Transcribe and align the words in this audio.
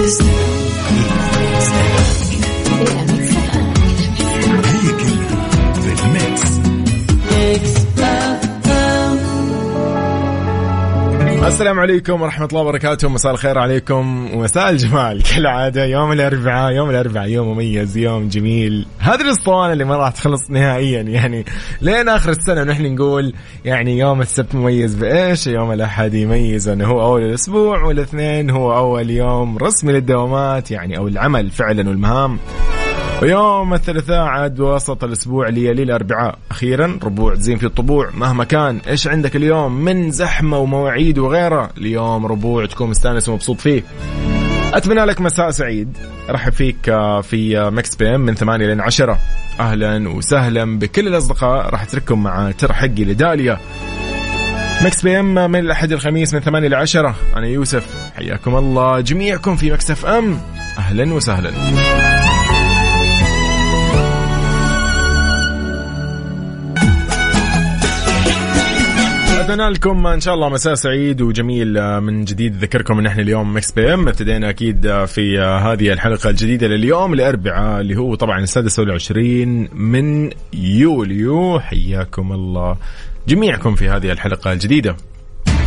understand. 0.00 0.49
السلام 11.60 11.80
عليكم 11.80 12.22
ورحمة 12.22 12.46
الله 12.46 12.60
وبركاته. 12.60 13.08
مساء 13.08 13.32
الخير 13.32 13.58
عليكم. 13.58 14.34
ومساء 14.34 14.70
الجمال. 14.70 15.22
كالعادة 15.34 15.84
يوم 15.84 16.12
الأربعاء 16.12 16.72
يوم 16.72 16.90
الأربعاء 16.90 17.28
يوم 17.28 17.48
مميز 17.48 17.96
يوم 17.96 18.28
جميل. 18.28 18.86
هذه 18.98 19.20
الأسطوانة 19.20 19.72
اللي 19.72 19.84
ما 19.84 19.96
راح 19.96 20.10
تخلص 20.10 20.50
نهائيا. 20.50 21.02
يعني 21.02 21.44
لين 21.80 22.08
آخر 22.08 22.30
السنة 22.30 22.60
ونحن 22.60 22.94
نقول 22.94 23.34
يعني 23.64 23.98
يوم 23.98 24.20
السبت 24.20 24.54
مميز 24.54 24.94
بإيش؟ 24.94 25.46
يوم 25.46 25.72
الأحد 25.72 26.14
يميز 26.14 26.68
أنه 26.68 26.86
هو 26.86 27.02
أول 27.02 27.22
الأسبوع 27.22 27.82
والأثنين 27.82 28.50
هو 28.50 28.76
أول 28.76 29.10
يوم 29.10 29.58
رسمي 29.58 29.92
للدوامات 29.92 30.70
يعني 30.70 30.98
أو 30.98 31.08
العمل 31.08 31.50
فعلا 31.50 31.88
والمهام. 31.88 32.38
ويوم 33.22 33.74
الثلاثاء 33.74 34.18
عاد 34.18 34.60
وسط 34.60 35.04
الأسبوع 35.04 35.48
ليالي 35.48 35.82
الأربعاء. 35.82 36.38
أخيرا 36.50 36.98
ربوع 37.04 37.34
تزين 37.34 37.58
في 37.58 37.66
الطبوع. 37.66 38.10
مهما 38.14 38.44
كان 38.44 38.80
إيش 38.88 39.08
عندك 39.08 39.36
اليوم؟ 39.36 39.72
من 39.72 40.10
زحمة 40.10 40.58
ومواعيد 40.58 41.18
وغيره 41.18 41.70
اليوم 41.78 42.26
ربوع 42.26 42.66
تكون 42.66 42.90
مستانس 42.90 43.28
ومبسوط 43.28 43.60
فيه. 43.60 43.82
أتمنى 44.74 45.04
لك 45.04 45.20
مساء 45.20 45.50
سعيد. 45.50 45.98
أرحب 46.30 46.52
فيك 46.52 46.88
آه، 46.88 47.20
في 47.20 47.58
آه، 47.58 47.70
Mix 47.70 47.96
PM 47.96 48.20
من 48.20 48.34
8 48.34 48.66
لين 48.66 48.80
10 48.80 49.18
أهلا 49.60 50.08
وسهلا 50.08 50.78
بكل 50.78 51.08
الأصدقاء. 51.08 51.70
راح 51.70 51.82
أترككم 51.82 52.22
مع 52.22 52.50
ترى 52.50 52.72
حقي 52.72 53.04
لداليا. 53.04 53.58
Mix 54.84 55.02
PM 55.02 55.50
من 55.50 55.60
الأحد 55.60 55.92
الخميس 55.92 56.34
من 56.34 56.40
8 56.40 56.68
ل 56.68 56.74
10 56.74 57.14
أنا 57.36 57.46
يوسف. 57.46 58.12
حياكم 58.16 58.56
الله 58.56 59.00
جميعكم 59.00 59.56
في 59.56 59.72
Mix 59.72 59.90
FM. 59.90 60.38
أهلا 60.78 61.14
وسهلا. 61.14 61.50
اتمنى 69.50 69.68
لكم 69.68 70.06
إن 70.06 70.20
شاء 70.20 70.34
الله 70.34 70.48
مساء 70.48 70.74
سعيد 70.74 71.20
وجميل 71.20 71.78
آه، 71.78 72.00
من 72.00 72.24
جديد 72.24 72.56
ذكركم 72.56 72.98
إن 72.98 73.06
إحنا 73.06 73.22
اليوم 73.22 73.56
Mix 73.56 73.72
PM. 73.72 74.08
ابتدينا 74.08 74.50
أكيد 74.50 74.86
آه، 74.86 75.04
في 75.04 75.40
آه، 75.40 75.58
هذه 75.58 75.92
الحلقة 75.92 76.30
الجديدة 76.30 76.66
لليوم 76.66 77.12
الاربعاء 77.12 77.80
اللي 77.80 77.96
هو 77.96 78.14
طبعا 78.14 78.38
السادس 78.38 78.78
والعشرين 78.78 79.68
من 79.72 80.30
يوليو. 80.52 81.60
حياكم 81.60 82.32
الله 82.32 82.76
جميعكم 83.28 83.74
في 83.74 83.88
هذه 83.88 84.12
الحلقة 84.12 84.52
الجديدة. 84.52 84.96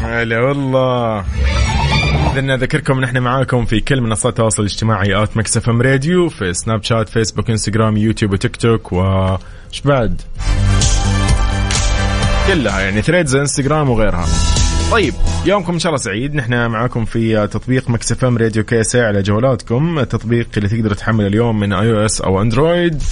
هلا 0.00 0.40
والله. 0.40 1.24
إذن 2.34 2.50
أذكركم 2.50 3.00
نحن 3.00 3.18
معاكم 3.18 3.64
في 3.64 3.80
كل 3.80 4.00
منصات 4.00 4.32
التواصل 4.32 4.62
الاجتماعي 4.62 5.22
at 5.22 5.36
Mix 5.36 5.68
FM 5.68 5.82
Radio 5.82 6.28
في 6.28 6.52
سناب 6.52 6.82
شات 6.82 7.08
فيسبوك 7.08 7.50
انستغرام 7.50 7.96
يوتيوب 7.96 8.32
وتيك 8.32 8.56
توك 8.56 8.92
وش 8.92 9.80
بعد؟ 9.84 10.20
كلها 12.46 12.80
يعني 12.80 13.02
ثريدز 13.02 13.36
انستغرام 13.36 13.90
وغيرها. 13.90 14.26
طيب 14.90 15.14
يومكم 15.46 15.72
إن 15.72 15.78
شاء 15.78 15.90
الله 15.90 16.02
سعيد. 16.02 16.34
نحن 16.34 16.66
معاكم 16.66 17.04
في 17.04 17.46
تطبيق 17.46 17.90
Mix 17.90 18.24
FM 18.24 18.38
Radio 18.38 18.64
KSA 18.64 18.96
على 18.96 19.22
جوالاتكم 19.22 19.98
التطبيق 19.98 20.48
اللي 20.56 20.68
تقدر 20.68 20.94
تحمله 20.94 21.26
اليوم 21.26 21.60
من 21.60 21.72
iOS 21.72 22.20
أو 22.20 22.42
اندرويد 22.42 23.02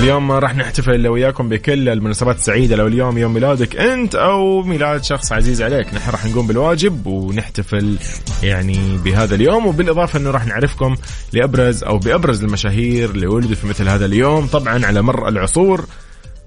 اليوم 0.00 0.32
راح 0.32 0.56
نحتفل 0.56 1.08
وياكم 1.08 1.48
بكل 1.48 1.88
المناسبات 1.88 2.36
السعيدة. 2.36 2.76
لو 2.76 2.86
اليوم 2.86 3.18
يوم 3.18 3.34
ميلادك 3.34 3.76
انت 3.76 4.14
أو 4.14 4.62
ميلاد 4.62 5.04
شخص 5.04 5.32
عزيز 5.32 5.62
عليك 5.62 5.94
نحن 5.94 6.10
راح 6.10 6.26
نقوم 6.26 6.46
بالواجب 6.46 7.06
ونحتفل 7.06 7.96
يعني 8.42 8.98
بهذا 9.04 9.34
اليوم. 9.34 9.66
وبالإضافة 9.66 10.18
انه 10.18 10.30
راح 10.30 10.46
نعرفكم 10.46 10.96
لأبرز 11.32 11.84
أو 11.84 11.98
بأبرز 11.98 12.44
المشاهير 12.44 13.10
اللي 13.10 13.26
ولدوا 13.26 13.54
في 13.54 13.66
مثل 13.66 13.88
هذا 13.88 14.06
اليوم. 14.06 14.46
طبعا 14.46 14.86
على 14.86 15.02
مر 15.02 15.28
العصور 15.28 15.84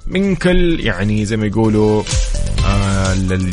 من 0.07 0.35
كل 0.35 0.79
يعني 0.79 1.25
زي 1.25 1.37
ما 1.37 1.45
يقولوا 1.45 2.03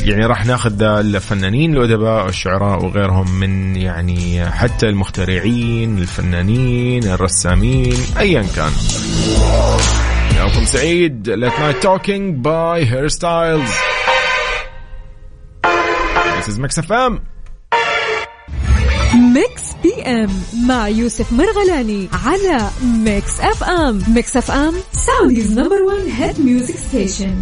يعني 0.02 0.26
راح 0.26 0.46
ناخذ 0.46 0.82
الفنانين 0.82 1.76
الأدباء 1.76 2.24
والشعراء 2.24 2.84
وغيرهم 2.84 3.30
من 3.40 3.76
يعني 3.76 4.50
حتى 4.50 4.88
المخترعين 4.88 5.98
الفنانين 5.98 7.04
الرسامين 7.04 7.96
ايا 8.18 8.44
كان. 8.56 8.72
يومكم 10.38 10.64
سعيد 10.64 11.28
Late 11.28 11.60
Night 11.60 11.82
Talking 11.82 12.44
by 12.44 12.84
Harry 12.86 13.08
Styles 13.08 13.70
This 16.40 16.48
is 16.48 16.58
Mix 16.58 16.80
FM. 16.86 17.12
Mix 19.34 19.62
PM 19.82 20.30
مع 20.66 20.88
يوسف 20.88 21.32
مرغلاني 21.32 22.08
على 22.24 22.70
Mix 23.04 23.40
FM 23.40 24.02
Mix 24.08 24.36
FM 24.36 24.74
Saudi's 24.92 25.58
number 25.58 25.82
1 25.82 25.98
hit 26.18 26.40
music 26.40 26.76
station 26.76 27.34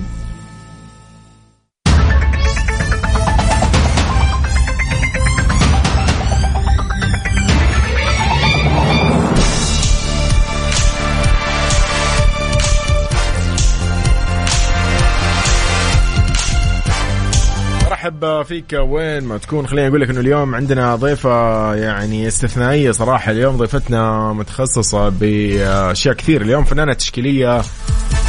مرحب 18.11 18.43
فيك. 18.43 18.73
وين 18.73 19.25
ما 19.25 19.39
تكون 19.39 19.67
خليني 19.67 19.89
أقول 19.89 20.01
لك 20.01 20.11
إنه 20.11 20.21
اليوم 20.21 20.55
عندنا 20.55 20.97
ضيفة 20.97 21.75
يعني 21.75 22.29
استثنائية 22.29 22.91
صراحة. 22.91 23.33
اليوم 23.33 23.57
ضيفتنا 23.57 24.33
متخصصة 24.33 25.09
بأشياء 25.09 26.15
كثير. 26.15 26.43
اليوم 26.43 26.65
فنانة 26.65 26.93
تشكيلية 26.93 27.63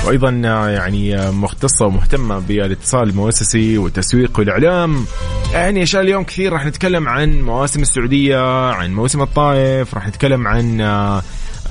وأيضا 0.05 0.29
يعني 0.69 1.31
مختصة 1.31 1.85
ومهتمة 1.85 2.39
بالاتصال 2.39 3.09
المؤسسي 3.09 3.77
والتسويق 3.77 4.39
والاعلام 4.39 5.05
يعني 5.53 5.83
أشياء 5.83 6.03
اليوم 6.03 6.23
كثير. 6.23 6.53
راح 6.53 6.65
نتكلم 6.65 7.07
عن 7.07 7.41
مواسم 7.41 7.81
السعودية 7.81 8.71
عن 8.71 8.93
موسم 8.93 9.21
الطائف 9.21 9.93
راح 9.93 10.07
نتكلم 10.07 10.47
عن 10.47 10.81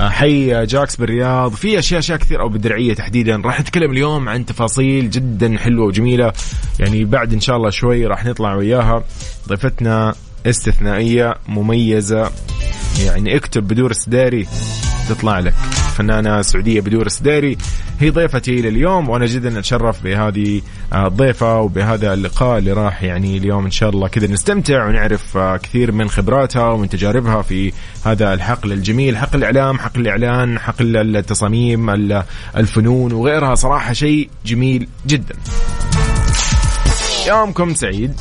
حي 0.00 0.66
جاكس 0.66 0.97
بالرياض. 0.97 1.53
في 1.53 1.78
اشياء 1.78 1.98
أشياء 2.00 2.19
كثير 2.19 2.41
أو 2.41 2.48
بالدرعية 2.48 2.94
تحديدا. 2.94 3.36
راح 3.44 3.60
نتكلم 3.60 3.91
اليوم 3.91 4.28
عن 4.28 4.47
تفاصيل 4.47 5.10
جدا 5.10 5.59
حلوة 5.59 5.86
وجميلة. 5.86 6.32
يعني 6.81 7.04
بعد 7.04 7.32
إن 7.32 7.41
شاء 7.41 7.56
الله 7.56 7.70
شوي 7.70 8.06
راح 8.06 8.25
نطلع 8.25 8.54
وياها. 8.54 9.04
ضيفتنا 9.48 10.14
استثنائية 10.47 11.34
مميزة. 11.48 12.31
يعني 13.04 13.37
اكتب 13.37 13.69
بدور 13.69 13.91
السداري 13.91 14.47
تطلع 15.08 15.38
لك. 15.38 15.54
فنانة 15.98 16.42
سعودية 16.42 16.81
بدور 16.81 17.06
السداري. 17.06 17.59
هي 18.00 18.10
ضيفتي 18.10 18.60
لليوم 18.62 19.09
وأنا 19.09 19.26
جدا 19.26 19.59
أتشرف 19.59 20.03
بهذه 20.04 20.62
الضيفة 20.94 21.60
وبهذا 21.60 22.14
اللقاء 22.14 22.59
اللي 22.59 22.72
راح 22.72 23.03
يعني 23.03 23.36
اليوم 23.36 23.64
إن 23.64 23.70
شاء 23.70 23.90
الله 23.90 24.08
كذا 24.08 24.26
نستمتع 24.26 24.87
ونعرف 24.87 25.37
آه، 25.37 25.56
كثير 25.56 25.93
من 25.93 26.11
خبراتها 26.11 26.69
ومن 26.69 26.88
تجاربها 26.88 27.43
في 27.43 27.73
هذا 28.06 28.34
الحقل 28.34 28.73
الجميل 28.73 29.17
حقل 29.19 29.38
الإعلام 29.38 29.78
حقل 29.78 30.00
الإعلان 30.00 30.58
حقل 30.58 31.17
التصاميم 31.17 31.90
ال- 31.90 32.23
الفنون 32.56 33.12
وغيرها. 33.12 33.55
صراحة 33.55 33.93
شيء 33.93 34.31
جميل 34.46 34.88
جدا. 35.06 35.34
يومكم 37.28 37.75
سعيد. 37.75 38.14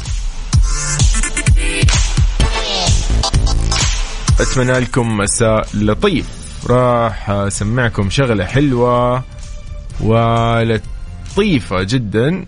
أتمنى 4.40 4.80
لكم 4.80 5.18
مساء 5.18 5.68
لطيف. 5.74 6.26
راح 6.70 7.30
أسمعكم 7.30 8.10
شغلة 8.10 8.46
حلوة 8.46 9.24
ولطيفة 10.02 11.84
جدا. 11.84 12.46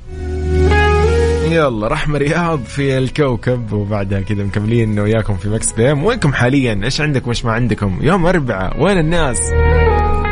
يلا 1.50 1.88
رحمة 1.88 2.18
رياض 2.18 2.64
في 2.64 2.98
الكوكب 2.98 3.74
وبعدها 3.74 4.22
كذا 4.22 4.44
مكملين 4.44 5.00
وياكم 5.00 5.38
في 5.38 5.50
Mix 5.50 5.72
PM. 5.72 6.04
وينكم 6.04 6.34
حاليا؟ 6.34 6.80
إيش 6.84 7.02
عندكم؟ 7.02 7.30
إيش 7.30 7.46
ما 7.46 7.52
عندكم؟ 7.52 8.00
يوم 8.02 8.26
أربعة. 8.26 8.82
وين 8.82 8.98
الناس؟ 8.98 9.40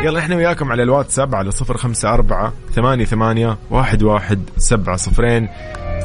يلا 0.04 0.18
إحنا 0.18 0.36
وياكم 0.36 0.72
على 0.72 0.82
الواتساب 0.82 1.34
على 1.34 1.50
صفر 1.50 1.76
خمسة 1.76 2.14
أربعة 2.14 2.52
ثمانية 2.74 3.04
ثمانية 3.04 3.58
واحد 3.70 4.02
واحد 4.02 4.42
سبعة 4.58 4.96
صفرين. 4.96 5.48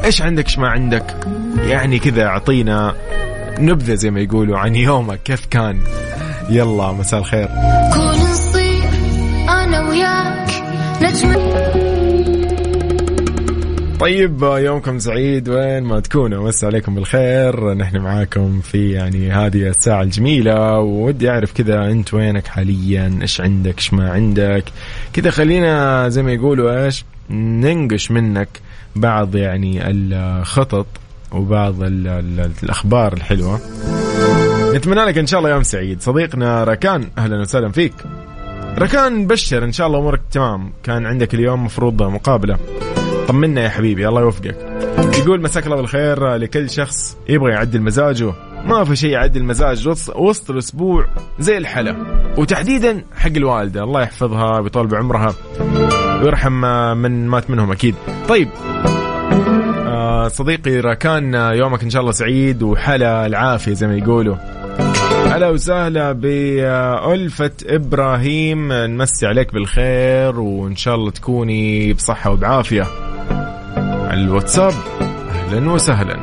إيش 0.06 0.22
عندك؟ 0.22 0.46
إيش 0.46 0.60
ما 0.60 0.70
عندك؟ 0.70 1.16
يعني 1.58 2.00
كذا 2.00 2.26
أعطينا 2.26 2.96
نبذة 3.60 3.94
زي 3.94 4.12
ما 4.12 4.20
يقولوا 4.20 4.58
عن 4.58 4.76
يومك. 4.76 5.24
كيف 5.24 5.46
كان؟ 5.46 5.80
يلا 6.50 6.92
مساء 6.92 7.20
الخير. 7.20 7.48
كون 7.94 8.16
أنا 9.50 9.90
وياك. 9.90 10.50
نجم 11.02 11.34
طيب 14.00 14.44
يومكم 14.44 15.00
سعيد 15.00 15.50
وين 15.50 15.84
ما 15.84 16.00
تكونوا 16.00 16.48
مسا 16.48 16.66
عليكم 16.66 16.96
بالخير. 16.96 17.74
نحن 17.74 17.98
معاكم 17.98 18.62
في 18.62 18.92
يعني 18.92 19.32
هذه 19.32 19.68
الساعة 19.68 20.02
الجميلة 20.02 20.80
ودي 20.80 21.30
أعرف 21.30 21.54
كذا 21.54 21.92
أنت 21.92 22.14
وينك 22.14 22.48
حاليا؟ 22.48 23.20
إيش 23.22 23.42
عندك؟ 23.42 23.78
إيش 23.78 23.94
ما 23.94 24.12
عندك؟ 24.12 24.64
كذا 25.14 25.32
خلينا 25.32 26.10
زي 26.10 26.24
ما 26.24 26.32
يقولوا 26.32 26.86
إيش 26.86 27.06
ننقش 27.30 28.12
منك 28.12 28.50
بعض 28.96 29.36
يعني 29.36 29.82
الخطط 29.90 30.88
وبعض 31.32 31.84
ال 31.84 32.08
ال 32.08 32.52
الأخبار 32.64 33.14
الحلوة. 33.14 33.60
نتمنى 34.74 35.06
لك 35.06 35.18
إن 35.18 35.28
شاء 35.28 35.40
الله 35.40 35.50
يوم 35.52 35.64
سعيد. 35.64 36.02
صديقنا 36.02 36.64
ركان 36.64 37.08
أهلا 37.18 37.40
وسهلا 37.42 37.72
فيك. 37.72 37.94
ركان 38.80 39.28
بشر 39.28 39.64
إن 39.64 39.72
شاء 39.72 39.88
الله 39.88 40.00
أمورك 40.00 40.22
تمام. 40.32 40.74
كان 40.84 41.06
عندك 41.06 41.34
اليوم 41.34 41.66
مفروض 41.66 42.04
مقابلة. 42.04 42.58
طمنا 43.28 43.62
يا 43.62 43.70
حبيبي 43.70 44.08
الله 44.08 44.22
يوفقك. 44.22 44.56
يقول 45.18 45.42
مساك 45.42 45.66
الله 45.66 45.76
بالخير 45.76 46.36
لكل 46.36 46.70
شخص 46.70 47.18
يبغى 47.30 47.52
يعدل 47.52 47.82
مزاجه. 47.82 48.34
ما 48.66 48.84
في 48.84 48.96
شيء 48.96 49.10
يعدل 49.10 49.44
مزاج 49.44 49.88
وسط 50.16 50.52
الأسبوع 50.52 51.08
زي 51.40 51.58
الحلا. 51.58 51.96
وتحديدا 52.38 53.04
حق 53.16 53.32
الوالدة 53.36 53.84
الله 53.84 54.02
يحفظها 54.02 54.60
ويطول 54.60 54.88
بعمرها. 54.88 55.34
ويرحم 56.22 56.62
من 56.98 57.28
مات 57.28 57.50
منهم 57.50 57.72
أكيد. 57.72 57.96
طيب. 58.30 58.50
آه 59.88 60.28
صديقي 60.28 60.80
راكان 60.80 61.34
يومك 61.34 61.84
إن 61.84 61.90
شاء 61.90 62.02
الله 62.02 62.12
سعيد 62.12 62.64
وحلا 62.64 63.26
العافية 63.26 63.74
زي 63.74 63.88
ما 63.88 63.96
يقولوا. 63.96 64.36
هلا 65.32 65.50
وسهلا 65.50 66.12
بألفة 66.12 67.52
إبراهيم. 67.66 68.74
نمسي 68.74 69.28
عليك 69.28 69.54
بالخير 69.54 70.40
وإن 70.40 70.76
شاء 70.76 70.96
الله 70.96 71.12
تكوني 71.12 71.94
بصحة 71.94 72.32
وبعافية. 72.32 72.88
الواتساب 74.14 74.74
أهلا 75.30 75.72
وسهلا. 75.72 76.20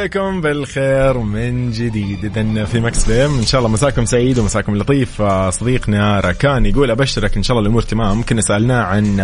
عليكم 0.00 0.40
بالخير 0.40 1.18
من 1.18 1.72
جديد. 1.72 2.24
اذا 2.24 2.64
في 2.64 2.80
مكس 2.80 3.04
بيم 3.04 3.38
إن 3.38 3.46
شاء 3.46 3.58
الله 3.58 3.70
مساكم 3.70 4.04
سعيد 4.04 4.38
ومساكم 4.38 4.76
لطيف. 4.76 5.22
صديقنا 5.50 6.20
ركان 6.20 6.66
يقول 6.66 6.90
أبشرك 6.90 7.36
إن 7.36 7.42
شاء 7.42 7.56
الله 7.56 7.66
الأمور 7.66 7.82
تمام. 7.82 8.22
كنا 8.22 8.40
سالناه 8.40 8.82
عن 8.82 9.20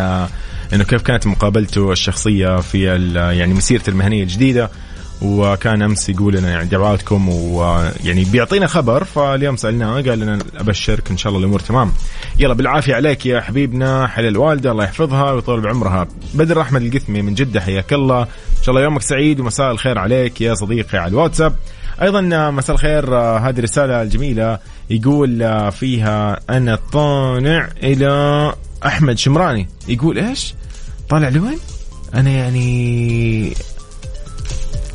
إنه 0.72 0.84
كيف 0.84 1.02
كانت 1.02 1.26
مقابلته 1.26 1.92
الشخصية 1.92 2.60
في 2.60 2.82
يعني 3.14 3.54
مسيرته 3.54 3.90
المهنية 3.90 4.22
الجديدة. 4.22 4.70
وكان 5.22 5.82
أمس 5.82 6.08
يقول 6.08 6.34
لنا 6.34 6.50
يعني 6.50 6.68
دعواتكم 6.68 7.28
ويعني 7.28 8.24
بيعطينا 8.24 8.66
خبر. 8.66 9.04
فاليوم 9.04 9.56
سألناه 9.56 9.94
قال 9.94 10.18
لنا 10.18 10.38
أبشرك 10.56 11.10
إن 11.10 11.16
شاء 11.16 11.30
الله 11.30 11.40
الأمور 11.40 11.60
تمام. 11.60 11.92
يلا 12.38 12.54
بالعافية 12.54 12.94
عليك 12.94 13.26
يا 13.26 13.40
حبيبنا 13.40 14.06
حل 14.06 14.26
الوالدة 14.26 14.70
الله 14.70 14.84
يحفظها 14.84 15.32
ويطول 15.32 15.60
بعمرها. 15.60 16.08
بدر 16.34 16.60
أحمد 16.60 16.82
القثمي 16.82 17.22
من 17.22 17.34
جدة 17.34 17.60
حياك 17.60 17.92
الله. 17.92 18.26
شاء 18.66 18.74
الله 18.74 18.84
يومك 18.84 19.02
سعيد 19.02 19.40
ومساء 19.40 19.70
الخير 19.70 19.98
عليك 19.98 20.40
يا 20.40 20.54
صديقي 20.54 20.98
على 20.98 21.10
الواتساب. 21.10 21.54
أيضا 22.02 22.50
مساء 22.50 22.76
الخير 22.76 23.14
هذه 23.16 23.58
الرسالة 23.58 24.02
الجميلة 24.02 24.58
يقول 24.90 25.72
فيها 25.72 26.40
أنا 26.50 26.78
طانع 26.92 27.68
إلى 27.82 28.52
أحمد 28.86 29.18
شمراني. 29.18 29.68
يقول 29.88 30.18
إيش؟ 30.18 30.54
طالع 31.08 31.28
لوين؟ 31.28 31.58
أنا 32.14 32.30
يعني 32.30 33.52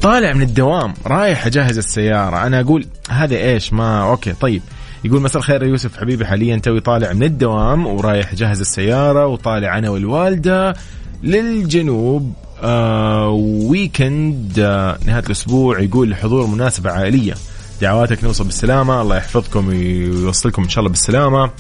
طالع 0.02 0.34
من 0.34 0.42
الدوام 0.42 0.94
رايح 1.06 1.46
أجهز 1.46 1.78
السيارة. 1.78 2.48
أنا 2.48 2.60
أقول 2.60 2.86
هذا 3.10 3.36
إيش؟ 3.36 3.74
ما 3.74 4.10
أوكي 4.10 4.34
طيب. 4.34 4.62
يقول 5.04 5.22
مساء 5.22 5.38
الخير 5.38 5.64
يوسف 5.64 5.98
حبيبي 5.98 6.26
حاليا 6.26 6.58
توي 6.58 6.80
طالع 6.80 7.14
من 7.14 7.24
الدوام 7.24 7.88
ورايح 7.88 8.32
أجهز 8.32 8.60
السيارة 8.60 9.28
وطالع 9.28 9.78
أنا 9.78 9.90
والوالدة 9.90 10.76
للجنوب 11.24 12.34
آه 12.62 13.30
ويكند 13.70 14.60
آه 14.60 14.98
نهاية 15.06 15.24
الأسبوع 15.24 15.80
يقول 15.80 16.10
لحضور 16.10 16.48
مناسبة 16.48 16.92
عائلية. 16.92 17.34
دعواتك 17.82 18.24
نوصل 18.24 18.44
بالسلامة. 18.44 19.02
الله 19.02 19.18
يحفظكم 19.18 19.68
ويوصلكم 19.68 20.64
إن 20.64 20.70
شاء 20.70 20.80
الله 20.80 20.90
بالسلامة. 20.90 21.52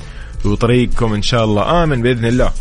وطريقكم 0.46 1.14
إن 1.14 1.22
شاء 1.22 1.46
الله 1.46 1.84
آمن 1.84 2.02
بإذن 2.02 2.26
الله. 2.26 2.52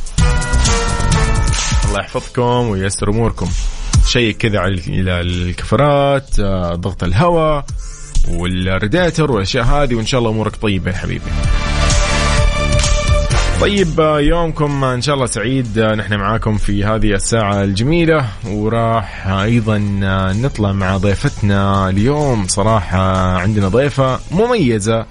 الله 1.88 2.00
يحفظكم 2.00 2.42
وييسر 2.42 3.10
أموركم. 3.10 3.48
شيء 4.06 4.32
كذا 4.32 4.58
على 4.58 4.80
الكفرات 5.20 6.40
آه، 6.40 6.74
ضغط 6.74 7.04
الهواء 7.04 7.64
والريديتر 8.28 9.32
والأشياء 9.32 9.64
هذه 9.64 9.94
وإن 9.94 10.06
شاء 10.06 10.18
الله 10.18 10.30
أمورك 10.30 10.56
طيبة 10.56 10.90
يا 10.90 10.96
حبيبي. 10.96 11.30
طيب 13.60 14.00
يومكم 14.18 14.84
إن 14.84 15.00
شاء 15.00 15.14
الله 15.14 15.26
سعيد. 15.26 15.78
نحن 15.78 16.14
معاكم 16.14 16.56
في 16.56 16.84
هذه 16.84 17.14
الساعة 17.14 17.62
الجميلة 17.62 18.24
وراح 18.46 19.26
أيضا 19.28 19.78
نطلع 20.42 20.72
مع 20.72 20.96
ضيفتنا 20.96 21.88
اليوم. 21.88 22.46
صراحة 22.46 23.36
عندنا 23.38 23.68
ضيفة 23.68 24.20
مميزة 24.30 25.06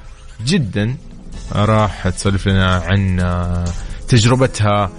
جدا 0.46 0.96
راح 1.56 2.10
تسولف 2.10 2.48
لنا 2.48 2.76
عن 2.76 3.24
تجربتها 4.08 4.90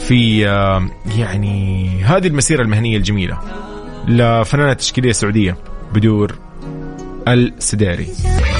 في 0.00 0.40
يعني 1.16 1.90
هذه 2.04 2.26
المسيرة 2.26 2.62
المهنية 2.62 2.96
الجميلة 2.96 3.38
لفنانة 4.08 4.72
تشكيلية 4.72 5.12
سعودية 5.12 5.56
بدور 5.94 6.38
السديري. 7.28 8.08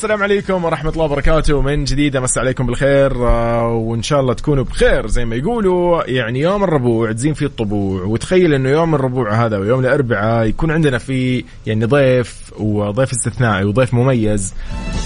السلام 0.00 0.22
عليكم 0.22 0.64
ورحمة 0.64 0.90
الله 0.90 1.04
وبركاته. 1.04 1.62
من 1.62 1.84
جديد 1.84 2.16
أمس 2.16 2.38
عليكم 2.38 2.66
بالخير 2.66 3.28
آه، 3.28 3.68
وإن 3.68 4.02
شاء 4.02 4.20
الله 4.20 4.34
تكونوا 4.34 4.64
بخير 4.64 5.06
زي 5.06 5.24
ما 5.24 5.36
يقولوا. 5.36 6.10
يعني 6.10 6.40
يوم 6.40 6.64
الربوع 6.64 7.12
تزين 7.12 7.34
فيه 7.34 7.46
الطبوع 7.46 8.02
وتخيل 8.02 8.54
إنه 8.54 8.68
يوم 8.68 8.94
الربوع 8.94 9.46
هذا 9.46 9.58
ويوم 9.58 9.80
الأربعاء 9.80 10.46
يكون 10.46 10.70
عندنا 10.70 10.98
في 10.98 11.44
يعني 11.66 11.84
ضيف 11.84 12.52
وضيف 12.58 13.10
استثنائي 13.10 13.64
وضيف 13.64 13.94
مميز. 13.94 14.54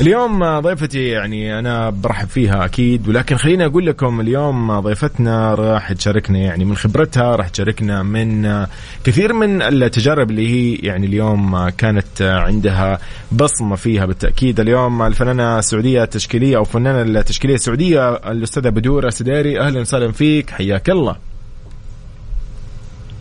اليوم 0.01 0.59
ضيفتي 0.61 1.09
يعني 1.09 1.59
أنا 1.59 1.91
برحب 1.91 2.29
فيها 2.29 2.65
أكيد 2.65 3.09
ولكن 3.09 3.37
خليني 3.37 3.67
أقول 3.67 3.87
لكم 3.87 4.21
اليوم 4.21 4.81
ضيفتنا 4.81 5.55
راح 5.55 5.93
تشاركنا 5.93 6.39
يعني 6.39 6.65
من 6.65 6.77
خبرتها 6.77 7.37
راح 7.37 7.49
تشاركنا 7.49 8.03
من 8.03 8.67
كثير 9.05 9.33
من 9.33 9.63
التجارب 9.63 10.31
اللي 10.31 10.49
هي 10.49 10.75
يعني 10.75 11.07
اليوم 11.07 11.69
كانت 11.69 12.23
عندها 12.23 12.99
بصمة 13.33 13.77
فيها. 13.77 14.07
بالتأكيد 14.07 14.61
اليوم 14.61 14.84
الفنانة 14.87 15.59
السعودية 15.59 16.03
التشكيلية 16.03 16.57
أو 16.57 16.65
فنانة 16.65 17.21
التشكيلية 17.21 17.55
السعودية 17.55 18.15
الأستاذة 18.15 18.69
بدور 18.69 19.11
السديري 19.11 19.61
أهلا 19.61 19.81
وسهلا 19.81 20.13
فيك. 20.13 20.51
حياك 20.51 20.91
الله. 20.91 21.17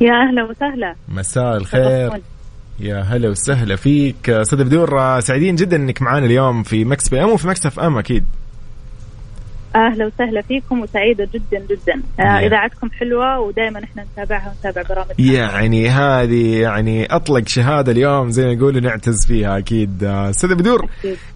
يا 0.01 0.13
أهلا 0.13 0.43
وسهلا. 0.43 0.95
مساء 1.09 1.57
الخير. 1.57 2.11
يا 2.79 3.01
هلا 3.01 3.29
وسهلا 3.29 3.75
فيك. 3.75 4.29
أستاذ 4.29 4.63
بدور 4.63 5.19
سعيدين 5.19 5.55
جدا 5.55 5.75
إنك 5.75 6.01
معانا 6.01 6.25
اليوم 6.25 6.63
في 6.63 6.85
Mix 6.85 7.09
PM 7.09 7.29
وفي 7.29 7.47
Mix 7.47 7.65
FM 7.65 7.97
أكيد. 7.97 8.25
أهلا 9.75 10.05
وسهلا 10.05 10.41
فيكم 10.41 10.81
وسعيدة 10.81 11.27
جدا 11.33 11.65
جدا. 11.69 12.01
آه 12.19 12.23
اذاعتكم 12.23 12.89
حلوة 12.91 13.39
ودائما 13.39 13.83
إحنا 13.83 14.05
نتابعها 14.13 14.53
ونتابع 14.55 14.87
برامج 14.89 15.19
يعني 15.19 15.89
هذه 15.89 16.57
يعني 16.61 17.05
أطلق 17.05 17.47
شهادة 17.47 17.91
اليوم 17.91 18.29
زي 18.29 18.45
ما 18.45 18.51
يقولوا 18.51 18.81
نعتز 18.81 19.25
فيها 19.27 19.57
أكيد. 19.57 20.03
آه، 20.03 20.29
أستاذ 20.29 20.55
بدور 20.55 20.89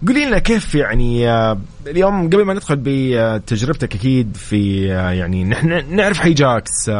قولي 0.06 0.26
لنا 0.26 0.38
كيف 0.38 0.74
يعني 0.74 1.28
آه، 1.30 1.58
اليوم 1.86 2.26
قبل 2.26 2.44
ما 2.44 2.54
ندخل 2.54 2.76
بتجربتك 2.84 3.94
أكيد 3.94 4.36
في 4.36 4.86
يعني 4.86 5.44
نحن 5.44 5.96
نعرف 5.96 6.20
حي 6.20 6.32
JAX 6.32 6.90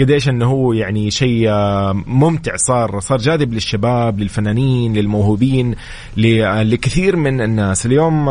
قديش 0.00 0.28
إنه 0.28 0.46
هو 0.46 0.72
يعني 0.72 1.10
شيء 1.10 1.48
ممتع 2.06 2.56
صار 2.56 3.00
صار 3.00 3.18
جاذب 3.18 3.52
للشباب 3.52 4.20
للفنانين 4.20 4.92
للموهوبين 4.92 5.74
لكثير 6.16 7.16
من 7.16 7.40
الناس. 7.40 7.86
اليوم 7.86 8.28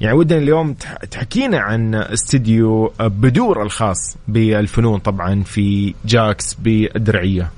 يعني 0.00 0.16
ودنا 0.16 0.38
اليوم 0.38 0.74
تحكينا 1.10 1.60
عن 1.70 1.94
استديو 1.94 2.92
بدور 3.00 3.62
الخاص 3.62 4.16
بالفنون 4.28 4.98
طبعا 4.98 5.42
في 5.42 5.94
JAX 6.04 6.54
بالدرعيه 6.54 7.50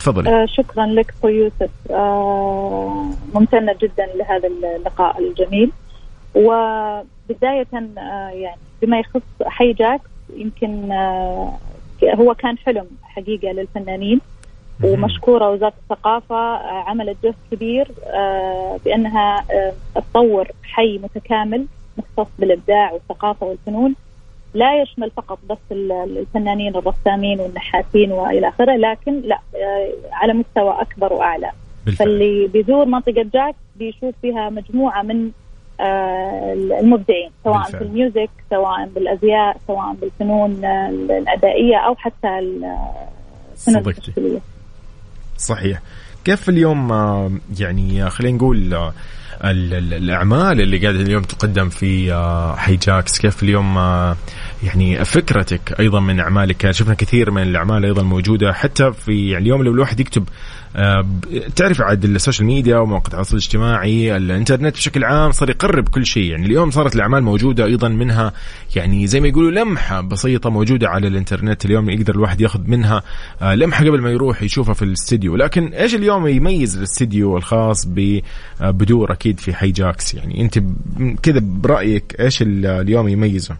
تفضلي. 0.00 0.30
آه 0.30 0.46
شكرا 0.46 0.86
لك 0.86 1.14
اخو 1.18 1.28
يوسف. 1.28 1.70
آه 1.90 3.06
ممتنة 3.34 3.74
جدا 3.82 4.06
لهذا 4.14 4.48
اللقاء 4.76 5.18
الجميل. 5.18 5.70
وبداية 6.34 7.66
آه 7.74 8.28
يعني 8.28 8.60
بما 8.82 8.98
يخص 8.98 9.22
حي 9.46 9.72
جاكس 9.72 10.10
يمكن 10.36 10.92
آه 10.92 11.58
هو 12.14 12.34
كان 12.34 12.58
حلم 12.58 12.86
حقيقة 13.02 13.52
للفنانين. 13.52 14.20
ومشكورة 14.84 15.50
وزارة 15.50 15.72
الثقافة 15.82 16.36
آه، 16.36 16.84
عملت 16.86 17.16
جهد 17.24 17.34
كبير 17.50 17.88
آه، 18.04 18.78
بأنها 18.84 19.44
آه، 19.50 19.72
تطور 19.94 20.48
حي 20.62 20.98
متكامل. 20.98 21.66
مختص 21.98 22.30
بالإبداع 22.38 22.92
والثقافة 22.92 23.46
والفنون 23.46 23.94
لا 24.54 24.82
يشمل 24.82 25.10
فقط 25.10 25.38
بس 25.50 25.58
الفنانين 25.72 26.76
الرسامين 26.76 27.40
والنحاتين 27.40 28.12
وإلى 28.12 28.48
آخره 28.48 28.76
لكن 28.76 29.20
لا 29.20 29.38
آه، 29.54 29.92
على 30.12 30.32
مستوى 30.32 30.80
أكبر 30.80 31.12
وأعلى 31.12 31.50
بالفعل. 31.86 32.06
فاللي 32.06 32.46
بيزور 32.46 32.84
منطقة 32.84 33.26
JAX 33.34 33.54
بيشوف 33.76 34.14
فيها 34.22 34.50
مجموعة 34.50 35.02
من 35.02 35.30
آه، 35.80 36.52
المبدعين 36.52 37.30
سواء 37.44 37.62
بالفعل. 37.62 37.80
بال 37.80 37.94
music 37.94 38.30
سواء 38.50 38.86
بالأزياء 38.86 39.56
سواء 39.66 39.92
بالفنون 39.92 40.64
الأدائية 41.10 41.76
أو 41.76 41.94
حتى 41.94 42.38
الفنون 42.38 43.88
التشكيليه 43.88 44.40
صحيح 45.38 45.80
كيف 46.26 46.48
اليوم 46.48 46.92
آه، 46.92 47.30
يعني 47.58 48.10
خلينا 48.10 48.36
نقول 48.36 48.90
الأعمال 49.44 50.60
اللي 50.60 50.78
قاعدة 50.78 51.00
اليوم 51.00 51.22
تقدم 51.22 51.68
في 51.68 52.12
آه، 52.12 52.56
حي 52.56 52.76
JAX 52.76 53.18
كيف 53.18 53.42
اليوم 53.42 53.78
آه، 53.78 54.16
يعني 54.62 55.04
فكرتك 55.04 55.80
أيضا 55.80 56.00
من 56.00 56.20
أعمالك؟ 56.20 56.70
شفنا 56.70 56.94
كثير 56.94 57.30
من 57.30 57.42
الأعمال 57.42 57.84
أيضا 57.84 58.02
موجودة 58.02 58.52
حتى 58.52 58.92
في 58.92 59.30
يعني 59.30 59.44
اليوم 59.44 59.62
لو 59.62 59.72
الواحد 59.72 60.00
يكتب 60.00 60.24
آه، 60.24 60.28
تعرف 61.56 61.80
عاد 61.80 62.04
ال 62.04 62.10
social 62.10 62.46
media 62.46 62.78
ومواقع 62.78 63.06
التواصل 63.06 63.36
الاجتماعي 63.36 64.16
الانترنت 64.16 64.74
بشكل 64.74 65.04
عام 65.04 65.30
صار 65.32 65.50
يقرب 65.50 65.88
كل 65.88 66.06
شيء. 66.06 66.30
يعني 66.30 66.46
اليوم 66.46 66.70
صارت 66.70 66.96
الأعمال 66.96 67.22
موجودة 67.22 67.64
أيضا 67.64 67.88
منها 67.88 68.32
يعني 68.76 69.06
زي 69.06 69.20
ما 69.20 69.28
يقولوا 69.28 69.50
لمحة 69.50 70.00
بسيطة 70.00 70.50
موجودة 70.50 70.88
على 70.88 71.08
الانترنت 71.08 71.64
اليوم 71.64 71.90
يقدر 71.90 72.14
الواحد 72.14 72.40
ياخذ 72.40 72.60
منها 72.66 73.02
لمحة 73.42 73.84
قبل 73.84 74.00
ما 74.00 74.10
يروح 74.10 74.42
يشوفها 74.42 74.74
في 74.74 74.82
الاستديو. 74.82 75.36
لكن 75.36 75.66
إيش 75.66 75.94
اليوم 75.94 76.26
يميز 76.26 76.76
الاستديو 76.76 77.36
الخاص 77.36 77.88
ببدور 77.88 79.12
أكيد 79.12 79.40
في 79.40 79.54
حي 79.54 79.70
JAX 79.70 80.14
يعني 80.14 80.40
أنت 80.40 80.58
كذا 81.22 81.40
برأيك 81.42 82.16
إيش 82.20 82.42
اليوم 82.42 83.08
يميزه؟ 83.08 83.56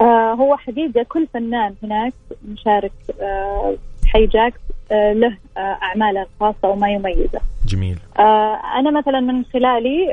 آه 0.00 0.34
هو 0.34 0.56
حقيقة 0.56 1.06
كل 1.08 1.26
فنان 1.34 1.74
هناك 1.82 2.12
مشارك 2.48 2.92
آه 3.20 3.74
حي 4.06 4.26
جاكس 4.26 4.60
آه 4.92 5.12
له 5.12 5.36
آه 5.56 5.60
أعماله 5.82 6.22
الخاصة 6.22 6.68
وما 6.68 6.90
يميزه. 6.90 7.40
جميل. 7.66 7.98
آه 8.18 8.60
أنا 8.78 8.90
مثلا 8.90 9.20
من 9.20 9.44
خلالي 9.44 10.12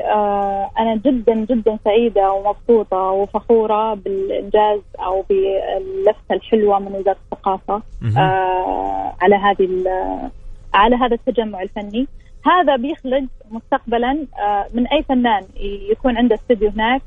أنا 0.78 1.00
جدا 1.04 1.34
جدا 1.34 1.78
سعيدة 1.84 2.32
ومبسوطة 2.32 3.10
وفخورة 3.10 3.94
بالإنجاز 3.94 4.80
أو 4.98 5.24
باللفتة 5.28 6.32
الحلوة 6.32 6.78
من 6.78 6.92
وزارة 6.92 7.16
الثقافة 7.32 7.82
آه 8.16 9.14
على 9.22 9.36
هذه 9.36 9.68
على 10.74 10.96
هذا 10.96 11.14
التجمع 11.14 11.62
الفني. 11.62 12.06
هذا 12.46 12.76
بيخلق 12.76 13.24
مستقبلا 13.50 14.12
من 14.74 14.86
أي 14.86 15.02
فنان 15.02 15.42
يكون 15.90 16.16
عنده 16.16 16.34
استوديو 16.34 16.70
هناك 16.70 17.02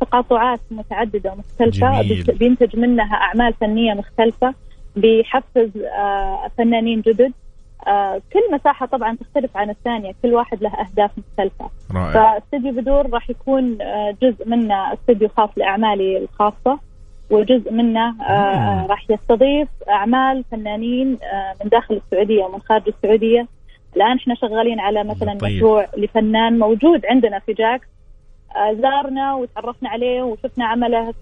تقاطعات 0.00 0.60
متعددة 0.70 1.32
ومختلفة 1.32 2.02
جميل. 2.02 2.24
بينتج 2.38 2.76
منها 2.76 3.14
أعمال 3.14 3.52
فنية 3.52 3.94
مختلفة. 3.94 4.54
بيحفز 4.96 5.70
آه، 5.98 6.50
فنانين 6.58 7.00
جدد. 7.00 7.32
آه، 7.86 8.20
كل 8.32 8.40
مساحة 8.52 8.86
طبعا 8.86 9.16
تختلف 9.16 9.56
عن 9.56 9.70
الثانية. 9.70 10.12
كل 10.22 10.34
واحد 10.34 10.62
له 10.62 10.70
أهداف 10.70 11.10
مختلفة. 11.18 11.70
رائع. 11.94 12.12
فاستديو 12.40 12.72
بدور 12.72 13.10
راح 13.10 13.30
يكون 13.30 13.78
جزء 14.22 14.48
منه 14.48 14.92
استديو 14.92 15.28
خاص 15.28 15.50
لأعمالي 15.56 16.18
الخاصة 16.18 16.78
وجزء 17.30 17.72
منه 17.72 18.14
راح 18.86 19.10
يستضيف 19.10 19.68
أعمال 19.88 20.44
فنانين 20.50 21.08
من 21.64 21.68
داخل 21.70 21.94
السعودية 21.94 22.44
ومن 22.44 22.60
خارج 22.60 22.82
السعودية. 22.88 23.46
الآن 23.96 24.16
إحنا 24.16 24.34
شغالين 24.34 24.80
على 24.80 25.04
مثلا 25.04 25.34
طيب. 25.34 25.56
مشروع 25.56 25.86
لفنان 25.96 26.58
موجود 26.58 27.06
عندنا 27.06 27.38
في 27.38 27.52
جاكس 27.52 27.86
زارنا 28.82 29.34
وتعرفنا 29.34 29.88
عليه 29.88 30.22
وشفنا 30.22 30.64
عمله 30.66 31.14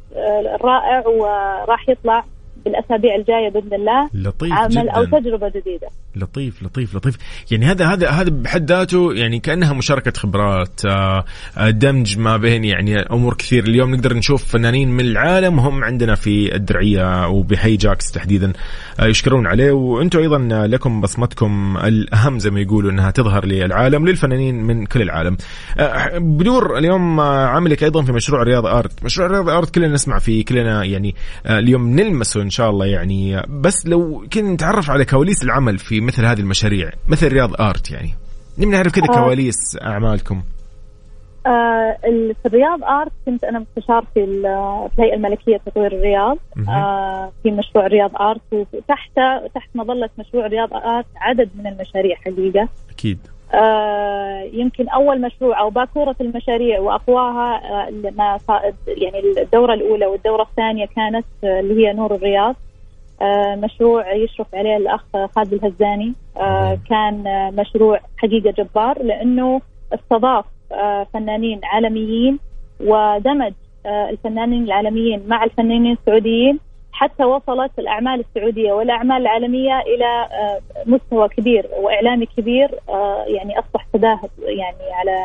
الرائع 0.54 1.06
وراح 1.08 1.88
يطلع. 1.88 2.24
بالأسابيع 2.64 3.14
الجاية 3.14 3.48
بإذن 3.48 3.74
الله 3.74 4.10
لطيف 4.14 4.52
عمل 4.52 4.70
جداً. 4.70 4.90
أو 4.90 5.04
تجربة 5.04 5.48
جديدة 5.48 5.88
لطيف 6.16 6.62
لطيف 6.62 6.94
لطيف. 6.96 7.16
يعني 7.50 7.66
هذا 7.66 7.86
هذا 7.86 8.10
هذا 8.10 8.30
بحد 8.30 8.70
ذاته 8.70 9.12
يعني 9.14 9.40
كأنها 9.40 9.72
مشاركة 9.72 10.12
خبرات 10.16 10.80
آه، 10.86 11.24
آه، 11.58 11.70
دمج 11.70 12.18
ما 12.18 12.36
بين 12.36 12.64
يعني 12.64 13.00
أمور 13.00 13.34
كثير. 13.34 13.64
اليوم 13.64 13.94
نقدر 13.94 14.14
نشوف 14.14 14.44
فنانين 14.44 14.88
من 14.88 15.04
العالم 15.04 15.58
وهم 15.58 15.84
عندنا 15.84 16.14
في 16.14 16.54
الدرعية 16.54 17.28
وبحي 17.28 17.76
جاكس 17.76 18.10
تحديدا 18.10 18.52
آه، 19.00 19.06
يشكرون 19.06 19.46
عليه. 19.46 19.72
وأنتم 19.72 20.18
أيضا 20.18 20.66
لكم 20.66 21.00
بصمتكم 21.00 21.76
الأهم 21.84 22.38
زي 22.38 22.50
ما 22.50 22.60
يقولوا 22.60 22.90
إنها 22.90 23.10
تظهر 23.10 23.46
للعالم 23.46 24.08
للفنانين 24.08 24.64
من 24.64 24.86
كل 24.86 25.02
العالم. 25.02 25.36
بدور 26.16 26.78
اليوم 26.78 27.20
عملك 27.20 27.84
أيضا 27.84 28.02
في 28.02 28.12
مشروع 28.12 28.42
Riyadh 28.42 28.66
Art. 28.66 29.04
مشروع 29.04 29.28
Riyadh 29.28 29.48
Art 29.48 29.74
كلنا 29.74 29.88
نسمع 29.88 30.18
فيه 30.18 30.44
كلنا 30.44 30.84
يعني 30.84 31.14
اليوم 31.46 31.88
نلمسه 31.88 32.42
إن 32.42 32.50
شاء 32.50 32.70
الله 32.70 32.86
يعني. 32.86 33.42
بس 33.48 33.86
لو 33.86 34.26
كنا 34.32 34.52
نتعرف 34.52 34.90
على 34.90 35.04
كواليس 35.04 35.42
العمل 35.42 35.78
في 35.78 36.00
مثل 36.06 36.24
هذه 36.24 36.40
المشاريع 36.40 36.90
مثل 37.08 37.28
Riyadh 37.28 37.60
Art 37.60 37.90
يعني. 37.90 38.10
نبي 38.58 38.70
نعرف 38.70 38.92
كذا 38.92 39.04
آه. 39.10 39.24
كواليس 39.24 39.78
أعمالكم. 39.82 40.42
آه 41.46 41.96
في 42.42 42.46
ال 42.46 42.52
Riyadh 42.52 42.84
Art 42.84 43.12
كنت 43.26 43.44
أنا 43.44 43.58
مستشار 43.58 44.04
في 44.14 44.24
الهيئة 44.24 45.14
الملكية 45.14 45.56
لتطوير 45.56 45.92
الرياض. 45.92 46.38
آه 46.68 47.32
في 47.42 47.50
مشروع 47.50 47.86
Riyadh 47.86 48.16
Art 48.16 48.40
وتحت 48.52 49.10
تحت 49.54 49.68
مظلة 49.74 50.10
مشروع 50.18 50.46
Riyadh 50.46 50.74
Art 50.74 51.06
عدد 51.16 51.48
من 51.58 51.66
المشاريع 51.66 52.16
حقيقة. 52.16 52.68
أكيد. 52.90 53.18
آه 53.54 54.42
يمكن 54.52 54.88
أول 54.88 55.20
مشروع 55.20 55.60
أو 55.60 55.70
باكورة 55.70 56.16
المشاريع 56.20 56.80
وأقواها 56.80 57.60
آه 57.64 57.90
ما 58.18 58.38
يعني 58.86 59.42
الدورة 59.42 59.74
الأولى 59.74 60.06
والدورة 60.06 60.42
الثانية 60.42 60.86
كانت 60.96 61.26
اللي 61.44 61.86
هي 61.86 61.92
نور 61.92 62.14
الرياض. 62.14 62.56
مشروع 63.56 64.14
يشرف 64.14 64.54
عليه 64.54 64.76
الأخ 64.76 65.04
خالد 65.36 65.52
الهزاني. 65.52 66.12
آه، 66.36 66.78
كان 66.90 67.24
مشروع 67.56 68.00
حقيقة 68.16 68.50
جبار 68.50 69.02
لأنه 69.02 69.60
استضاف 69.92 70.44
آه، 70.72 71.06
فنانين 71.12 71.60
عالميين 71.64 72.38
ودمج 72.80 73.52
الفنانين 73.86 74.64
العالميين 74.64 75.22
مع 75.28 75.44
الفنانين 75.44 75.92
السعوديين 75.92 76.60
حتى 76.92 77.24
وصلت 77.24 77.78
الأعمال 77.78 78.20
السعودية 78.20 78.72
والأعمال 78.72 79.16
العالمية 79.16 79.80
إلى 79.80 80.28
مستوى 80.86 81.28
كبير 81.28 81.66
وإعلامي 81.80 82.26
كبير 82.26 82.70
يعني 83.26 83.58
أصبح 83.58 83.86
صداه 83.92 84.20
يعني 84.42 84.92
على 84.92 85.18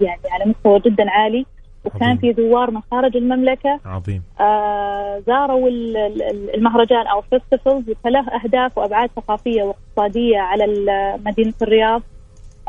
يعني 0.00 0.20
على 0.30 0.44
مستوى 0.44 0.80
جدا 0.80 1.10
عالي. 1.10 1.46
وكان 1.94 2.16
في 2.16 2.32
زوار 2.32 2.70
من 2.70 2.80
خارج 2.90 3.16
المملكة. 3.16 3.80
عظيم. 3.84 4.22
آه 4.40 5.22
زاروا 5.26 5.68
المهرجان 6.54 7.06
أو 7.06 7.20
فيستيفلز 7.20 7.84
فله 8.04 8.24
أهداف 8.28 8.78
وأبعاد 8.78 9.10
ثقافية 9.16 9.62
واقتصادية 9.62 10.38
على 10.38 10.64
مدينة 11.26 11.54
الرياض. 11.62 12.02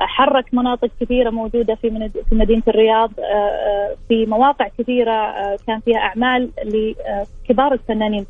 حرك 0.02 0.54
مناطق 0.54 0.90
كثيرة 1.02 1.30
موجودة 1.30 1.76
في 1.76 2.10
في 2.30 2.36
مدينة 2.36 2.64
الرياض. 2.68 3.12
آه، 3.20 3.24
آه، 3.24 3.96
في 4.08 4.26
مواقع 4.26 4.68
كثيرة 4.78 5.12
آه، 5.12 5.58
كان 5.68 5.80
فيها 5.80 5.98
أعمال 5.98 6.50
لكبار 6.66 7.74
الفنانين 7.74 8.26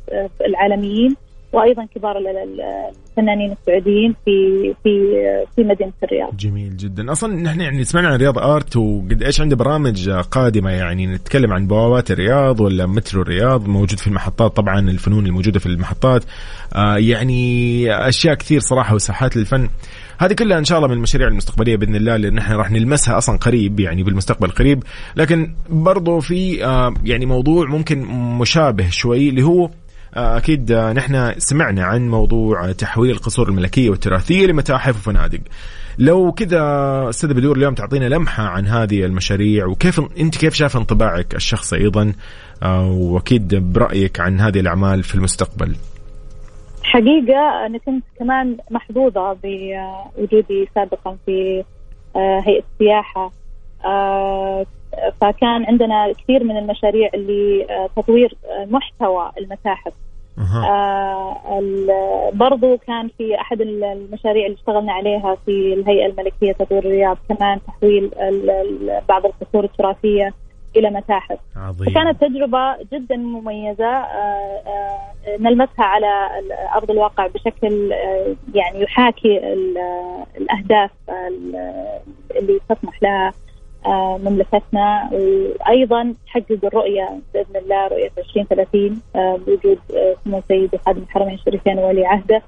العالميين. 0.46 1.16
وأيضا 1.52 1.86
كبار 1.94 2.16
الفنانين 2.18 3.52
السعوديين 3.52 4.14
في 4.24 4.74
في 4.82 4.92
في 5.56 5.64
مدينة 5.64 5.92
الرياض. 6.02 6.36
جميل 6.36 6.76
جدا، 6.76 7.12
أصلا 7.12 7.34
نحن 7.34 7.60
يعني 7.60 7.84
سمعنا 7.84 8.08
عن 8.08 8.16
رياض 8.18 8.38
آرت 8.38 8.76
وقد 8.76 9.22
إيش 9.22 9.40
عنده 9.40 9.56
برامج 9.56 10.10
قادمة؟ 10.10 10.70
يعني 10.70 11.06
نتكلم 11.06 11.52
عن 11.52 11.66
بوابات 11.66 12.10
الرياض 12.10 12.60
ولا 12.60 12.86
مترو 12.86 13.22
الرياض 13.22 13.68
موجود 13.68 13.98
في 13.98 14.06
المحطات؟ 14.06 14.56
طبعا 14.56 14.90
الفنون 14.90 15.26
الموجودة 15.26 15.58
في 15.58 15.66
المحطات. 15.66 16.24
آه 16.74 16.96
يعني 16.96 18.08
أشياء 18.08 18.34
كثير 18.34 18.60
صراحة 18.60 18.94
وساحات 18.94 19.36
للفن. 19.36 19.68
هذه 20.18 20.32
كلها 20.32 20.58
إن 20.58 20.64
شاء 20.64 20.78
الله 20.78 20.88
من 20.88 20.94
المشاريع 20.94 21.28
المستقبلية 21.28 21.76
بإذن 21.76 21.96
الله 21.96 22.16
اللي 22.16 22.30
نحن 22.30 22.52
راح 22.52 22.70
نلمسها 22.70 23.18
أصلا 23.18 23.38
قريب 23.38 23.80
يعني 23.80 24.02
بالمستقبل 24.02 24.46
القريب 24.46 24.82
لكن 25.16 25.54
برضو 25.68 26.20
في 26.20 26.64
آه 26.64 26.94
يعني 27.04 27.26
موضوع 27.26 27.66
ممكن 27.66 27.98
مشابه 28.38 28.90
شوي 28.90 29.28
اللي 29.28 29.42
هو 29.42 29.70
أكيد 30.14 30.72
آه، 30.72 30.92
نحن 30.92 31.34
سمعنا 31.38 31.84
عن 31.84 32.08
موضوع 32.08 32.72
تحويل 32.72 33.10
القصور 33.10 33.48
الملكية 33.48 33.90
والتراثية 33.90 34.46
لمتاحف 34.46 34.96
وفنادق. 34.96 35.40
لو 35.98 36.32
كذا 36.32 36.60
أستاذ 37.08 37.34
بدور 37.34 37.56
اليوم 37.56 37.74
تعطينا 37.74 38.04
لمحة 38.04 38.42
عن 38.42 38.66
هذه 38.66 39.04
المشاريع 39.04 39.66
وكيف 39.66 40.00
أنت 40.20 40.36
كيف 40.36 40.54
شاف 40.54 40.76
انطباعك 40.76 41.34
الشخصي 41.34 41.76
أيضا؟ 41.76 42.12
آه، 42.62 42.90
وأكيد 42.90 43.72
برأيك 43.72 44.20
عن 44.20 44.40
هذه 44.40 44.60
الأعمال 44.60 45.02
في 45.02 45.14
المستقبل. 45.14 45.76
حقيقة 46.82 47.66
أنا 47.66 47.78
كنت 47.78 48.04
كمان 48.18 48.56
محظوظة 48.70 49.32
بوجودي 49.32 50.68
سابقا 50.74 51.16
في 51.26 51.64
هيئة 52.16 52.62
السياحة. 52.72 53.32
فكان 55.20 55.64
عندنا 55.64 56.12
كثير 56.12 56.44
من 56.44 56.56
المشاريع 56.56 57.10
اللي 57.14 57.66
آه، 57.70 57.88
تطوير 57.96 58.34
آه، 58.50 58.64
محتوى 58.64 59.30
المتاحف. 59.38 59.92
آه 60.54 62.30
برضو 62.34 62.76
كان 62.76 63.10
في 63.18 63.40
أحد 63.40 63.60
المشاريع 63.60 64.46
اللي 64.46 64.56
اشتغلنا 64.56 64.92
عليها 64.92 65.36
في 65.46 65.74
الهيئة 65.74 66.06
الملكية 66.06 66.52
تطوير 66.52 66.84
الرياض 66.84 67.18
كمان 67.28 67.58
تحويل 67.66 68.10
بعض 69.08 69.26
القصور 69.26 69.64
التراثية 69.64 70.34
إلى 70.76 70.90
متاحف. 70.90 71.38
عظيم. 71.56 71.90
فكانت 71.90 72.20
تجربة 72.20 72.76
جدا 72.92 73.16
مميزة 73.16 73.86
آه 73.86 74.62
آه 74.66 75.36
نلمسها 75.40 75.84
على 75.84 76.30
أرض 76.74 76.90
الواقع 76.90 77.26
بشكل 77.26 77.92
آه 77.92 78.34
يعني 78.54 78.82
يحاكي 78.82 79.38
الأهداف 80.36 80.90
اللي 82.36 82.60
تطمح 82.68 83.02
لها. 83.02 83.32
مملكتنا. 83.88 85.10
وأيضا 85.12 86.14
تحقق 86.26 86.58
الرؤية 86.64 87.08
بإذن 87.34 87.56
الله 87.56 87.86
رؤية 87.88 88.10
2030 88.18 89.02
آه، 89.16 89.38
بوجود 89.46 89.78
آه، 89.94 90.14
سمو 90.24 90.42
سيدي 90.48 90.78
خادم 90.86 91.02
الحرمين 91.02 91.34
الشريفين 91.34 91.78
وولي 91.78 92.06
عهده. 92.06 92.42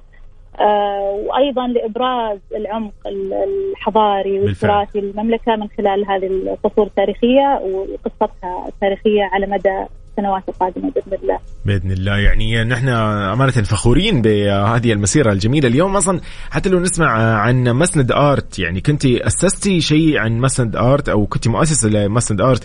وأيضا 1.27 1.67
لإبراز 1.67 2.39
العمق 2.55 2.93
الحضاري 3.07 4.41
والتراثي 4.41 5.01
للمملكة 5.01 5.57
من 5.57 5.69
خلال 5.79 6.11
هذه 6.11 6.27
القصور 6.27 6.87
التاريخية 6.87 7.61
وقصتها 7.65 8.69
التاريخية 8.69 9.25
على 9.25 9.47
مدى 9.47 9.87
السنوات 10.19 10.43
القادمة 10.49 10.91
بإذن 10.91 11.19
الله. 11.23 11.39
بإذن 11.65 11.91
الله. 11.91 12.17
يعني 12.19 12.65
نحن 12.65 12.89
أمانة 12.89 13.51
فخورين 13.51 14.23
بهذه 14.23 14.93
المسيرة 14.93 15.33
الجميلة 15.33 15.69
اليوم. 15.69 15.97
أصلا 15.97 16.21
حتى 16.51 16.69
لو 16.69 16.81
نسمع 16.81 17.37
عن 17.37 17.65
مسند 17.65 18.13
آرت 18.13 18.59
يعني 18.59 18.81
كنت 18.81 19.07
أسستي 19.07 19.81
شيء 19.81 20.19
عن 20.19 20.39
مسند 20.39 20.77
آرت 20.77 21.09
أو 21.09 21.27
كنت 21.27 21.49
مؤسسة 21.49 21.89
لمسند 21.89 22.41
آرت؟ 22.41 22.65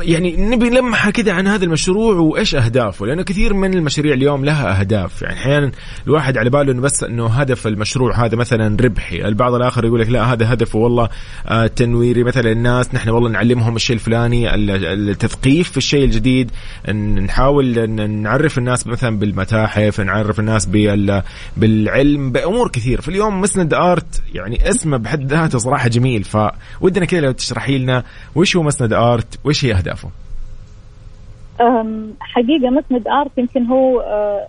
يعني 0.00 0.36
نبي 0.36 0.70
لمحه 0.70 1.10
كذا 1.10 1.32
عن 1.32 1.46
هذا 1.46 1.64
المشروع 1.64 2.14
وإيش 2.14 2.54
أهدافه؟ 2.54 3.06
لأنه 3.06 3.22
كثير 3.22 3.54
من 3.54 3.74
المشاريع 3.74 4.14
اليوم 4.14 4.44
لها 4.44 4.80
أهداف. 4.80 5.22
يعني 5.22 5.34
أحيانا 5.34 5.72
الواحد 6.06 6.38
على 6.38 6.50
باله 6.50 6.72
إنه 6.72 6.82
بس 6.82 7.04
إنه 7.04 7.26
هدف 7.26 7.66
المشروع 7.66 8.24
هذا 8.24 8.36
مثلا 8.36 8.76
ربحي. 8.80 9.24
البعض 9.24 9.54
الآخر 9.54 9.84
يقول 9.84 10.00
لك 10.00 10.08
لا 10.08 10.32
هذا 10.32 10.52
هدفه 10.52 10.78
والله 10.78 11.08
آه، 11.46 11.66
تنويري. 11.66 12.24
مثلا 12.24 12.52
الناس 12.52 12.94
نحن 12.94 13.08
والله 13.08 13.30
نعلمهم 13.30 13.76
الشيء 13.76 13.96
الفلاني 13.96 14.54
التثقيف 14.54 15.70
في 15.70 15.76
الشيء 15.76 16.04
الجديد. 16.04 16.50
نحاول 16.94 17.90
نعرف 18.10 18.58
الناس 18.58 18.86
مثلا 18.86 19.18
بالمتاحف 19.18 20.00
نعرف 20.00 20.40
الناس 20.40 20.66
بالعلم 21.56 22.32
بأمور 22.32 22.68
كثير. 22.68 23.00
فاليوم 23.00 23.40
مسند 23.40 23.74
آرت 23.74 24.22
يعني 24.34 24.70
اسمه 24.70 24.96
بحد 24.96 25.32
ذاته 25.32 25.58
صراحة 25.58 25.88
جميل. 25.88 26.24
فودنا 26.24 27.04
كذا 27.04 27.20
لو 27.20 27.32
تشرحي 27.32 27.78
لنا 27.78 28.04
وش 28.34 28.56
هو 28.56 28.62
مسند 28.62 28.92
آرت؟ 28.92 29.38
وش 29.44 29.59
هي 29.64 29.74
أهدافه؟ 29.74 30.10
حقيقة 32.20 32.70
مسند 32.70 33.08
آرت 33.08 33.38
يمكن 33.38 33.66
هو 33.66 34.00
أه، 34.00 34.46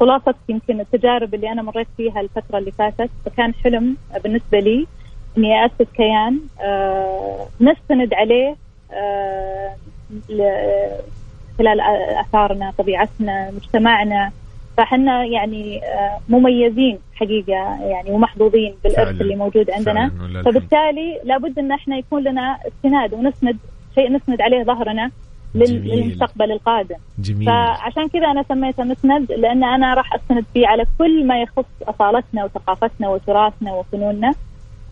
خلاصة 0.00 0.34
يمكن 0.48 0.80
التجارب 0.80 1.34
اللي 1.34 1.52
أنا 1.52 1.62
مريت 1.62 1.86
فيها 1.96 2.20
الفترة 2.20 2.58
اللي 2.58 2.70
فاتت 2.70 3.10
فكان 3.24 3.54
حلم 3.54 3.96
بالنسبة 4.24 4.58
لي 4.60 4.86
إني 5.38 5.66
أسس 5.66 5.90
كيان 5.94 6.40
أه، 6.60 7.46
نستند 7.60 8.14
عليه 8.14 8.56
أه، 8.92 9.76
خلال 11.58 11.80
آثارنا 12.20 12.72
طبيعتنا 12.78 13.50
مجتمعنا 13.50 14.32
فاحنا 14.76 15.24
يعني 15.24 15.80
مميزين 16.28 16.98
حقيقة 17.14 17.52
يعني 17.86 18.10
ومحظوظين 18.10 18.74
بالارث 18.84 19.20
اللي 19.20 19.36
موجود 19.36 19.70
عندنا. 19.70 20.10
فبالتالي 20.44 21.20
لابد 21.24 21.58
إن 21.58 21.72
إحنا 21.72 21.96
يكون 21.96 22.22
لنا 22.22 22.58
استناد 22.68 23.14
ونسند 23.14 23.56
شيء 23.96 24.12
نسند 24.12 24.40
عليه 24.40 24.62
ظهرنا 24.64 25.10
جميل. 25.54 25.94
للمستقبل 25.94 26.52
القادم. 26.52 26.96
جميل. 27.18 27.46
فعشان 27.46 28.08
كذا 28.08 28.26
أنا 28.26 28.42
سميتها 28.48 28.84
مسند 28.84 29.32
لأن 29.32 29.64
أنا 29.64 29.94
راح 29.94 30.14
أستند 30.14 30.44
فيه 30.54 30.66
على 30.66 30.84
كل 30.98 31.26
ما 31.26 31.42
يخص 31.42 31.64
أصالتنا 31.82 32.44
وثقافتنا 32.44 33.08
وتراثنا 33.08 33.74
وفنوننا. 33.74 34.34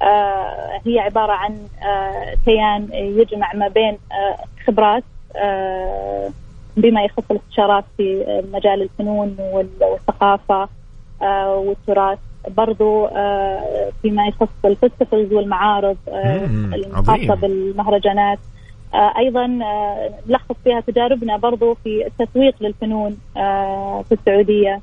آه 0.02 0.80
هي 0.86 0.98
عبارة 0.98 1.32
عن 1.32 1.52
آه 1.82 2.34
كيان 2.44 2.88
يجمع 2.92 3.52
ما 3.54 3.68
بين 3.68 3.98
آه 4.12 4.36
خبرات 4.66 5.04
آه 5.36 6.30
بما 6.76 7.02
يخص 7.04 7.24
الاستشارات 7.30 7.84
في 7.96 8.24
مجال 8.52 8.82
الفنون 8.82 9.36
والثقافة 9.80 10.68
آه 11.22 11.54
والتراث. 11.54 12.18
برضو 12.56 13.06
آه 13.06 13.90
فيما 14.02 14.26
يخص 14.26 14.48
الفستيفالز 14.64 15.32
والمعارض 15.32 15.96
آه 16.08 16.44
الخاصة 16.74 17.34
بالمهرجانات. 17.34 18.38
آه، 18.38 18.53
أيضا 18.94 19.59
آه، 19.62 20.11
نلخص 20.28 20.57
فيها 20.64 20.80
تجاربنا 20.80 21.37
برضو 21.37 21.74
في 21.74 22.07
التسويق 22.07 22.54
للفنون 22.61 23.18
آه، 23.37 24.04
في 24.09 24.12
السعودية. 24.14 24.80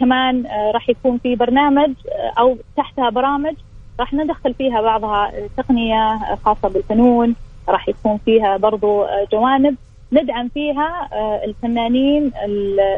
كمان 0.00 0.46
راح 0.74 0.88
يكون 0.88 1.18
في 1.18 1.36
برنامج 1.36 1.90
أو 2.38 2.56
تحتها 2.76 3.10
برامج 3.10 3.54
راح 4.00 4.14
ندخل 4.14 4.54
فيها 4.54 4.80
بعضها 4.80 5.32
تقنية 5.56 6.18
خاصة 6.44 6.68
بالفنون. 6.68 7.34
راح 7.68 7.88
يكون 7.88 8.18
فيها 8.24 8.56
برضو 8.56 9.06
جوانب 9.32 9.76
ندعم 10.12 10.48
فيها 10.48 11.08
الفنانين 11.44 12.32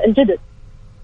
الجدد. 0.07 0.38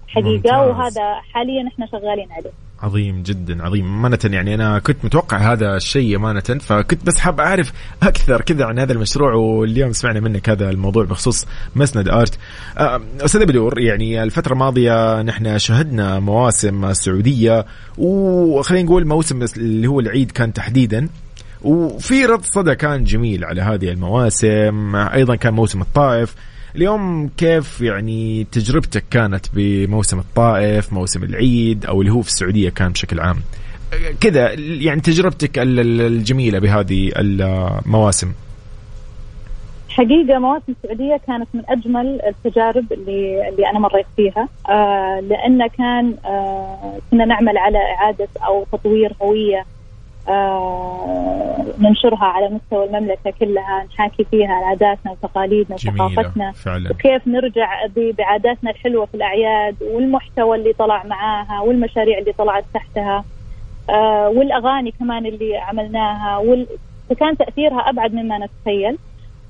حقيقة 0.07 0.31
ممتاز. 0.31 0.67
وهذا 0.69 1.13
حاليا 1.13 1.67
إحنا 1.67 1.85
شغالين 1.85 2.31
عليه. 2.31 2.51
عظيم 2.83 3.23
جدا 3.23 3.63
عظيم. 3.63 3.85
أمانة 3.85 4.19
يعني 4.23 4.55
أنا 4.55 4.79
كنت 4.79 5.05
متوقع 5.05 5.37
هذا 5.37 5.77
الشيء 5.77 6.15
أمانة 6.15 6.39
فكنت 6.39 7.05
بس 7.05 7.17
حاب 7.17 7.39
أعرف 7.39 7.71
أكثر 8.03 8.41
كذا 8.41 8.65
عن 8.65 8.79
هذا 8.79 8.93
المشروع 8.93 9.33
واليوم 9.33 9.91
سمعنا 9.91 10.19
منك 10.19 10.49
هذا 10.49 10.69
الموضوع 10.69 11.05
بخصوص 11.05 11.45
مسند 11.75 12.09
آرت. 12.09 12.37
آه، 12.77 13.01
أستاذ 13.21 13.45
بدور 13.45 13.79
يعني 13.79 14.23
الفترة 14.23 14.53
الماضية 14.53 15.21
نحن 15.21 15.57
شهدنا 15.57 16.19
مواسم 16.19 16.93
سعودية 16.93 17.65
وخلينا 17.97 18.85
نقول 18.85 19.07
موسم 19.07 19.45
اللي 19.57 19.87
هو 19.87 19.99
العيد 19.99 20.31
كان 20.31 20.53
تحديدا 20.53 21.09
وفي 21.61 22.25
رد 22.25 22.45
صدى 22.45 22.75
كان 22.75 23.03
جميل 23.03 23.45
على 23.45 23.61
هذه 23.61 23.89
المواسم. 23.89 24.95
أيضا 24.95 25.35
كان 25.35 25.53
موسم 25.53 25.81
الطائف 25.81 26.35
اليوم 26.75 27.29
كيف 27.37 27.81
يعني 27.81 28.47
تجربتك 28.51 29.03
كانت 29.11 29.45
بموسم 29.53 30.19
الطائف 30.19 30.93
موسم 30.93 31.23
العيد 31.23 31.85
أو 31.85 32.01
اللي 32.01 32.11
هو 32.13 32.21
في 32.21 32.27
السعودية 32.27 32.69
كان 32.69 32.91
بشكل 32.91 33.19
عام؟ 33.19 33.37
كذا 34.21 34.53
يعني 34.59 35.01
تجربتك 35.01 35.59
الجميلة 35.59 36.59
بهذه 36.59 37.11
المواسم. 37.15 38.31
حقيقة 39.89 40.39
مواسم 40.39 40.73
السعودية 40.83 41.19
كانت 41.27 41.47
من 41.53 41.61
أجمل 41.69 42.19
التجارب 42.27 42.93
اللي 42.93 43.49
اللي 43.49 43.69
أنا 43.69 43.79
مريت 43.79 44.05
فيها. 44.15 44.49
آه 44.69 45.19
لأن 45.19 45.67
كان 45.67 46.15
آه 46.25 46.99
كنا 47.11 47.25
نعمل 47.25 47.57
على 47.57 47.77
إعادة 47.77 48.27
أو 48.45 48.65
تطوير 48.71 49.13
هوية 49.21 49.65
ننشرها 51.79 52.25
على 52.25 52.49
مستوى 52.49 52.85
المملكة 52.85 53.33
كلها 53.39 53.85
نحاكي 53.93 54.23
فيها 54.31 54.53
عاداتنا 54.53 55.11
وتقاليدنا 55.11 55.75
وثقافتنا 55.75 56.51
فعلا. 56.51 56.91
وكيف 56.91 57.27
نرجع 57.27 57.69
بعاداتنا 57.95 58.71
الحلوة 58.71 59.05
في 59.05 59.15
الأعياد 59.15 59.75
والمحتوى 59.81 60.57
اللي 60.57 60.73
طلع 60.73 61.03
معاها 61.03 61.61
والمشاريع 61.61 62.17
اللي 62.17 62.33
طلعت 62.33 62.63
تحتها 62.73 63.25
آه 63.89 64.29
والأغاني 64.29 64.91
كمان 64.91 65.25
اللي 65.25 65.57
عملناها 65.57 66.37
وال... 66.37 66.67
فكان 67.09 67.37
تأثيرها 67.37 67.89
أبعد 67.89 68.13
مما 68.13 68.37
نتخيل 68.37 68.97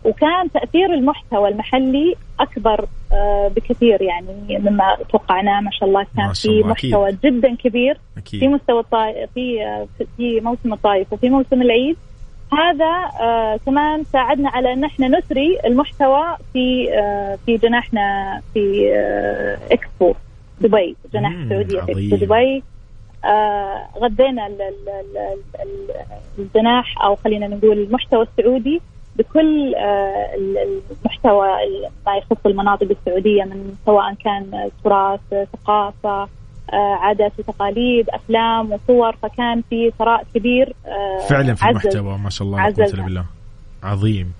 وكان 0.05 0.51
تأثير 0.51 0.93
المحتوى 0.93 1.49
المحلي 1.49 2.15
أكبر 2.39 2.85
آه، 3.11 3.51
بكثير 3.55 4.01
يعني 4.01 4.59
مما 4.59 4.97
توقعناه 5.09 5.61
ما 5.61 5.71
شاء 5.71 5.89
الله 5.89 6.05
كان 6.17 6.33
في 6.33 6.63
محتوى 6.63 7.09
أكيد. 7.09 7.19
جدا 7.21 7.55
كبير 7.55 7.97
أكيد. 8.17 8.39
في 8.39 8.47
مستوى 8.47 8.79
الطائف 8.79 9.29
في 9.33 9.63
آه، 9.63 9.87
في 10.17 10.41
موسم 10.41 10.73
الطائف 10.73 11.13
وفي 11.13 11.29
موسم 11.29 11.61
العيد 11.61 11.97
هذا 12.53 13.09
آه 13.21 13.59
كمان 13.65 14.03
ساعدنا 14.03 14.49
على 14.49 14.73
أن 14.73 14.83
إحنا 14.83 15.07
نثري 15.07 15.57
المحتوى 15.65 16.37
في 16.53 16.93
آه 16.93 17.37
في 17.45 17.57
جناحنا 17.57 18.41
في 18.53 18.93
آه 18.95 19.57
إكسبو 19.71 20.13
دبي 20.61 20.95
جناح 21.13 21.31
السعودية 21.31 21.79
في 21.81 21.91
إكسبو 21.91 22.15
دبي 22.25 22.63
آه 23.25 23.87
غذينا 23.99 24.49
الجناح 26.39 27.03
أو 27.03 27.15
خلينا 27.15 27.47
نقول 27.47 27.79
المحتوى 27.79 28.27
السعودي 28.39 28.81
بكل 29.15 29.75
آه 29.75 30.35
المحتوى 30.35 31.47
ما 32.05 32.15
يخص 32.17 32.45
المناطق 32.45 32.87
السعودية 32.89 33.43
من 33.43 33.73
سواء 33.85 34.13
كان 34.13 34.69
تراث 34.83 35.19
ثقافة 35.53 36.27
آه، 36.73 36.95
عادات 36.95 37.31
وتقاليد 37.39 38.09
أفلام 38.09 38.71
وصور 38.71 39.15
فكان 39.15 39.63
في 39.69 39.91
ثراء 39.99 40.25
كبير 40.35 40.73
آه، 40.85 41.27
فعلا 41.27 41.53
في 41.55 41.65
محتوى 41.65 42.17
ما 42.17 42.29
شاء 42.29 42.47
الله 42.47 42.67
لا 42.69 43.03
بالله. 43.03 43.25
عظيم. 43.83 44.33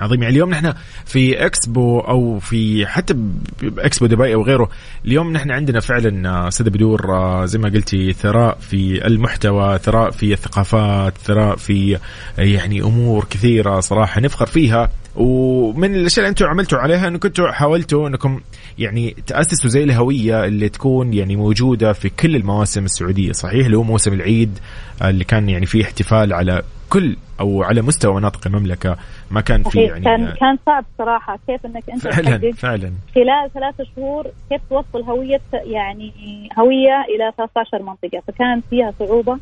عظيم. 0.00 0.22
يعني 0.22 0.34
اليوم 0.34 0.50
نحن 0.50 0.74
في 1.04 1.46
إكسبو 1.46 2.00
أو 2.00 2.38
في 2.38 2.86
حتى 2.86 3.14
باكسبو 3.62 4.06
دبي 4.06 4.34
أو 4.34 4.42
غيره 4.42 4.70
اليوم 5.04 5.32
نحن 5.32 5.50
عندنا 5.50 5.80
فعلا 5.80 6.28
آه، 6.28 6.50
سيدة 6.50 6.70
بدور 6.70 7.06
زي 7.46 7.58
ما 7.58 7.68
قلتي 7.68 8.12
ثراء 8.12 8.58
في 8.60 9.06
المحتوى 9.06 9.78
ثراء 9.78 10.10
في 10.10 10.32
الثقافات 10.32 11.18
ثراء 11.18 11.56
في 11.56 11.98
يعني 12.38 12.82
أمور 12.82 13.26
كثيرة 13.30 13.80
صراحة 13.80 14.20
نفخر 14.20 14.46
فيها. 14.46 14.90
ومن 15.16 15.94
الأشياء 15.94 16.18
اللي 16.18 16.30
أنتم 16.30 16.46
عملتوا 16.46 16.78
عليها 16.78 17.08
إنكم 17.08 17.18
كنتوا 17.28 17.52
حاولتوا 17.52 18.08
إنكم 18.08 18.40
يعني 18.78 19.16
تأسسوا 19.26 19.70
زي 19.70 19.84
الهوية 19.84 20.44
اللي 20.44 20.68
تكون 20.68 21.14
يعني 21.14 21.36
موجودة 21.36 21.92
في 21.92 22.08
كل 22.08 22.36
المواسم 22.36 22.84
السعودية 22.84 23.32
صحيح؟ 23.32 23.64
اللي 23.64 23.76
هو 23.76 23.82
موسم 23.82 24.12
العيد 24.12 24.58
اللي 25.02 25.24
كان 25.24 25.48
يعني 25.48 25.66
فيه 25.66 25.84
احتفال 25.84 26.32
على 26.32 26.62
كل 26.90 27.16
أو 27.40 27.62
على 27.62 27.82
مستوى 27.82 28.14
مناطق 28.14 28.46
المملكة 28.46 28.96
ما 29.30 29.40
كان 29.40 29.62
في 29.62 29.80
يعني 29.80 30.04
كان 30.04 30.26
كان 30.40 30.58
صعب 30.66 30.84
صراحة 30.98 31.38
كيف 31.46 31.66
إنك 31.66 31.90
أنت 31.90 32.08
فعلا 32.08 32.52
فعلا 32.52 32.92
خلال 33.14 33.50
ثلاثة 33.54 33.84
شهور 33.96 34.26
كيف 34.50 34.60
توصل 34.70 35.02
هوية 35.02 35.40
يعني 35.52 36.12
هوية 36.58 37.04
إلى 37.08 37.32
13 37.36 37.82
منطقة 37.82 38.22
فكان 38.26 38.62
فيها 38.70 38.92
صعوبة 38.98 39.38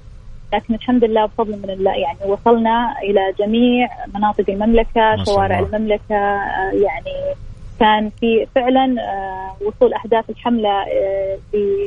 لكن 0.52 0.74
الحمد 0.74 1.04
لله 1.04 1.26
بفضل 1.26 1.58
من 1.62 1.70
الله 1.70 1.92
يعني 1.92 2.18
وصلنا 2.26 2.94
إلى 3.02 3.32
جميع 3.38 3.88
مناطق 4.14 4.44
المملكة 4.50 5.24
شوارع 5.24 5.58
الله. 5.58 5.76
المملكة 5.76 6.14
آه، 6.14 6.72
يعني 6.72 7.34
كان 7.80 8.10
في 8.20 8.46
فعلا 8.54 9.00
آه، 9.00 9.56
وصول 9.66 9.94
أهداف 9.94 10.30
الحملة 10.30 10.82
آه، 10.82 11.38
في 11.52 11.86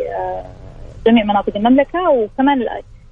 جميع 1.05 1.23
مناطق 1.23 1.55
المملكة 1.55 2.09
وكمان 2.09 2.61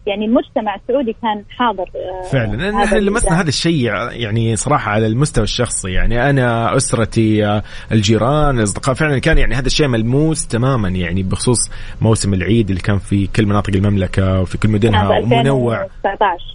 يعني 0.08 0.26
المجتمع 0.26 0.76
السعودي 0.76 1.16
كان 1.22 1.44
حاضر 1.50 1.84
آه، 1.84 2.28
فعلا. 2.28 2.72
نحن 2.72 2.96
لمسنا 2.96 3.42
هذا 3.42 3.50
الشيء 3.50 3.84
يعني 4.12 4.56
صراحة 4.56 4.92
على 4.92 5.08
المستوى 5.08 5.44
الشخصي 5.44 5.92
يعني 5.92 6.30
أنا 6.30 6.78
أسرتي 6.78 7.46
آه، 7.46 7.64
الجيران 7.92 8.58
الأصدقاء 8.58 8.96
فعلا 8.96 9.20
كان 9.20 9.38
يعني 9.38 9.56
هذا 9.56 9.68
الشيء 9.68 9.88
ملموس 9.88 10.48
تماما 10.48 10.90
يعني 10.90 11.24
بخصوص 11.24 11.72
موسم 12.02 12.34
العيد 12.34 12.70
اللي 12.70 12.82
كان 12.82 12.98
في 12.98 13.28
كل 13.28 13.46
مناطق 13.46 13.74
المملكة 13.76 14.42
وفي 14.42 14.58
كل 14.58 14.70
مدنها 14.70 15.20
ومنوع. 15.20 15.88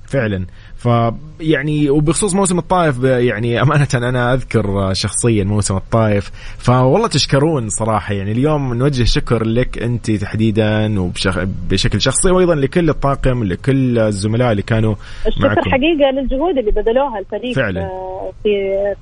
فعلا. 0.06 0.46
فيعني 0.78 1.90
وبخصوص 1.90 2.34
موسم 2.34 2.58
الطائف 2.58 3.04
يعني 3.04 3.62
أمانة 3.62 3.88
أنا 3.94 4.34
أذكر 4.34 4.92
شخصيا 4.92 5.44
موسم 5.44 5.76
الطائف 5.76 6.30
فوالله 6.58 7.08
تشكرون 7.08 7.68
صراحة. 7.68 8.14
يعني 8.14 8.32
اليوم 8.32 8.74
نوجه 8.74 9.04
شكر 9.04 9.44
لك 9.44 9.82
أنت 9.82 10.10
تحديدا 10.10 11.00
وبشكل 11.00 12.00
شخصي 12.00 12.30
وأيضا 12.30 12.54
لكل 12.54 12.90
الطاقم 12.90 13.44
لكل 13.44 13.98
الزملاء 13.98 14.50
اللي 14.50 14.62
كانوا 14.62 14.94
الشكر 15.26 15.48
معكم. 15.48 15.70
حقيقة 15.70 16.10
للجهود 16.10 16.58
اللي 16.58 16.70
بذلوها 16.70 17.18
الفريق 17.18 17.56
فعلا. 17.56 17.80
آه، 17.80 18.32
في 18.42 18.50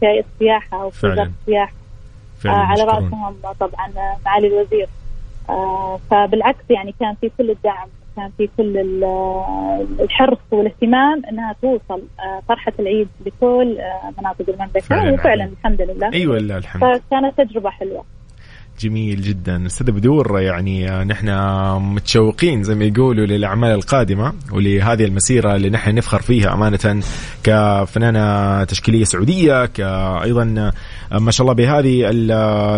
في 0.00 0.06
السياحة 0.06 0.86
وفي 0.86 1.06
وزاره 1.06 1.30
السياحة. 1.40 1.72
فعلا 2.40 2.56
على 2.56 2.82
رأسهم 2.82 3.34
طبعا 3.60 3.88
معالي 4.26 4.46
الوزير. 4.46 4.88
آه 5.50 6.00
فبالعكس 6.10 6.64
يعني 6.70 6.94
كان 7.00 7.14
في 7.20 7.30
كل 7.38 7.50
الدعم. 7.50 7.88
كان 8.16 8.30
في 8.38 8.48
كل 8.56 8.78
الحرص 10.00 10.38
والاهتمام 10.50 11.22
إنها 11.30 11.54
توصل 11.62 12.02
آه، 12.20 12.42
فرحة 12.48 12.72
العيد 12.78 13.08
لكل 13.26 13.76
آه، 13.78 14.12
مناطق 14.20 14.44
المملكه 14.48 15.12
وفعلا 15.14 15.44
الحمد 15.44 15.82
لله. 15.82 16.12
أيوه 16.12 16.36
الحمد. 16.36 16.82
فكانت 16.82 17.40
تجربة 17.40 17.70
حلوة. 17.70 18.04
جميل 18.80 19.20
جدا. 19.20 19.66
أستاذ 19.66 19.92
بدور 19.92 20.40
يعني 20.40 20.86
نحن 20.86 21.28
متشوقين 21.94 22.62
زي 22.62 22.74
ما 22.74 22.84
يقولوا 22.84 23.26
للأعمال 23.26 23.70
القادمة 23.70 24.32
ولهذه 24.52 25.04
المسيرة 25.04 25.56
اللي 25.56 25.70
نحن 25.70 25.94
نفخر 25.94 26.22
فيها 26.22 26.54
أمانة 26.54 27.02
كفنانة 27.44 28.64
تشكيلية 28.64 29.04
سعودية 29.04 29.66
كايضا 29.66 30.72
ما 31.12 31.30
شاء 31.30 31.44
الله 31.44 31.54
بهذه 31.54 32.10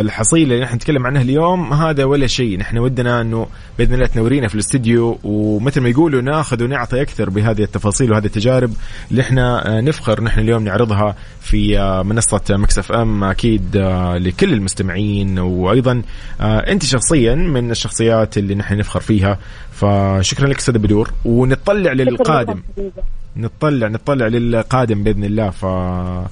الحصيلة 0.01 0.55
اللي 0.55 0.65
نحن 0.65 0.75
نتكلم 0.77 1.07
عنها 1.07 1.23
اليوم 1.23 1.73
هذا 1.73 2.05
ولا 2.05 2.27
شيء. 2.27 2.59
نحن 2.59 2.79
ودنا 2.79 3.21
إنه 3.21 3.47
بإذن 3.79 3.95
الله 3.95 4.07
تنورينا 4.07 4.49
في 4.49 4.55
الاستديو 4.55 5.19
ومثل 5.25 5.81
ما 5.81 5.89
يقولوا 5.89 6.23
ناخذ 6.23 6.65
ونعطي 6.65 7.03
أكثر 7.03 7.31
بهذه 7.31 7.63
التفاصيل 7.63 8.13
وهذه 8.13 8.27
التجارب 8.27 8.73
اللي 9.11 9.23
إحنا 9.23 9.81
نفخر 9.81 10.23
نحن 10.23 10.41
اليوم 10.41 10.65
نعرضها 10.65 11.17
في 11.41 11.79
منصة 12.07 12.41
مكسف 12.51 12.93
أم 12.93 13.25
أكيد 13.25 13.77
لكل 14.17 14.53
المستمعين. 14.53 15.39
وأيضا 15.39 15.79
أيضا 15.79 16.03
آه، 16.41 16.59
أنت 16.59 16.85
شخصيا 16.85 17.35
من 17.35 17.71
الشخصيات 17.71 18.39
اللي 18.39 18.55
نحن 18.55 18.79
نفخر 18.79 19.01
فيها. 19.01 19.39
فشكرا 19.73 20.47
لك 20.49 20.59
أستاذ 20.59 20.79
بدور. 20.79 21.11
ونطلع 21.25 21.93
للقادم. 21.93 22.63
نطلع 23.37 23.89
نطلع 23.89 24.27
للقادم 24.27 25.03
بإذن 25.03 25.25
الله. 25.25 25.51
ف 25.51 25.65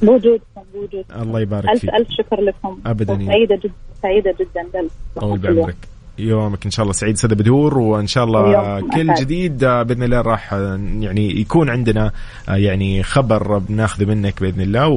موجود. 0.02 0.40
موجود 0.76 1.04
الله 1.22 1.40
يبارك 1.40 1.68
الف 1.68 1.80
فيك. 1.80 1.90
ألف 1.94 2.08
شكر 2.10 2.40
لكم. 2.40 2.78
ابدا 2.86 3.26
سعيدة 3.26 3.56
جدا 3.56 3.72
سعيدة 4.02 4.34
جدا. 4.40 4.88
طول 5.20 5.38
بعمرك. 5.38 5.76
يومك 6.18 6.64
إن 6.64 6.70
شاء 6.70 6.82
الله 6.82 6.92
سعيد 6.92 7.14
أستاذ 7.14 7.34
بدور 7.34 7.78
وإن 7.78 8.06
شاء 8.06 8.24
الله 8.24 8.80
كل 8.80 9.14
جديد 9.14 9.64
آه، 9.64 9.82
بإذن 9.82 10.02
الله 10.02 10.20
راح 10.20 10.52
آه، 10.52 10.80
يعني 11.00 11.40
يكون 11.40 11.70
عندنا 11.70 12.12
يعني 12.48 13.02
خبر 13.02 13.58
بناخذه 13.58 14.04
منك 14.04 14.40
بإذن 14.40 14.60
الله 14.60 14.88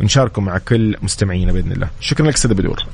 ونشاركه 0.00 0.42
مع 0.42 0.58
كل 0.58 0.96
مستمعينا 1.02 1.52
بإذن 1.52 1.72
الله. 1.72 1.88
شكرا 2.00 2.26
لك 2.26 2.34
أستاذ 2.34 2.54
بدور. 2.54 2.84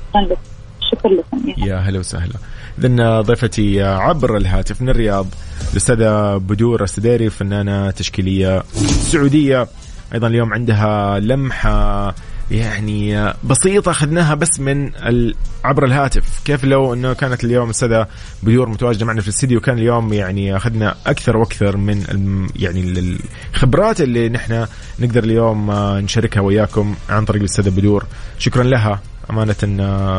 شكرا 0.91 1.11
لكم. 1.11 1.53
يا 1.57 1.75
هلا 1.75 1.99
وسهلا. 1.99 2.33
إذن 2.79 3.21
ضيفتي 3.21 3.83
عبر 3.83 4.37
الهاتف 4.37 4.81
من 4.81 4.89
الرياض 4.89 5.27
الأستاذة 5.71 6.37
بدور 6.37 6.83
السديري 6.83 7.29
فنانة 7.29 7.91
تشكيلية 7.91 8.63
سعودية. 9.11 9.67
أيضا 10.13 10.27
اليوم 10.27 10.53
عندها 10.53 11.19
لمحة 11.19 12.15
يعني 12.51 13.33
بسيطة 13.43 13.91
أخذناها 13.91 14.35
بس 14.35 14.59
من 14.59 14.91
عبر 15.63 15.85
الهاتف. 15.85 16.41
كيف 16.45 16.63
لو 16.63 16.93
أنه 16.93 17.13
كانت 17.13 17.43
اليوم 17.43 17.69
السادة 17.69 18.07
بدور 18.43 18.69
متواجدة 18.69 19.05
معنا 19.05 19.21
في 19.21 19.27
الاستديو 19.27 19.59
كان 19.59 19.77
اليوم 19.77 20.13
يعني 20.13 20.55
أخذنا 20.57 20.95
أكثر 21.07 21.37
وأكثر 21.37 21.77
من 21.77 22.47
يعني 22.55 23.17
الخبرات 23.53 24.01
اللي 24.01 24.29
نحن 24.29 24.65
نقدر 24.99 25.23
اليوم 25.23 25.71
نشاركها 25.71 26.41
وياكم 26.41 26.95
عن 27.09 27.25
طريق 27.25 27.41
السادة 27.41 27.71
بدور 27.71 28.05
شكرا 28.39 28.63
لها. 28.63 28.99
أمانة 29.29 29.55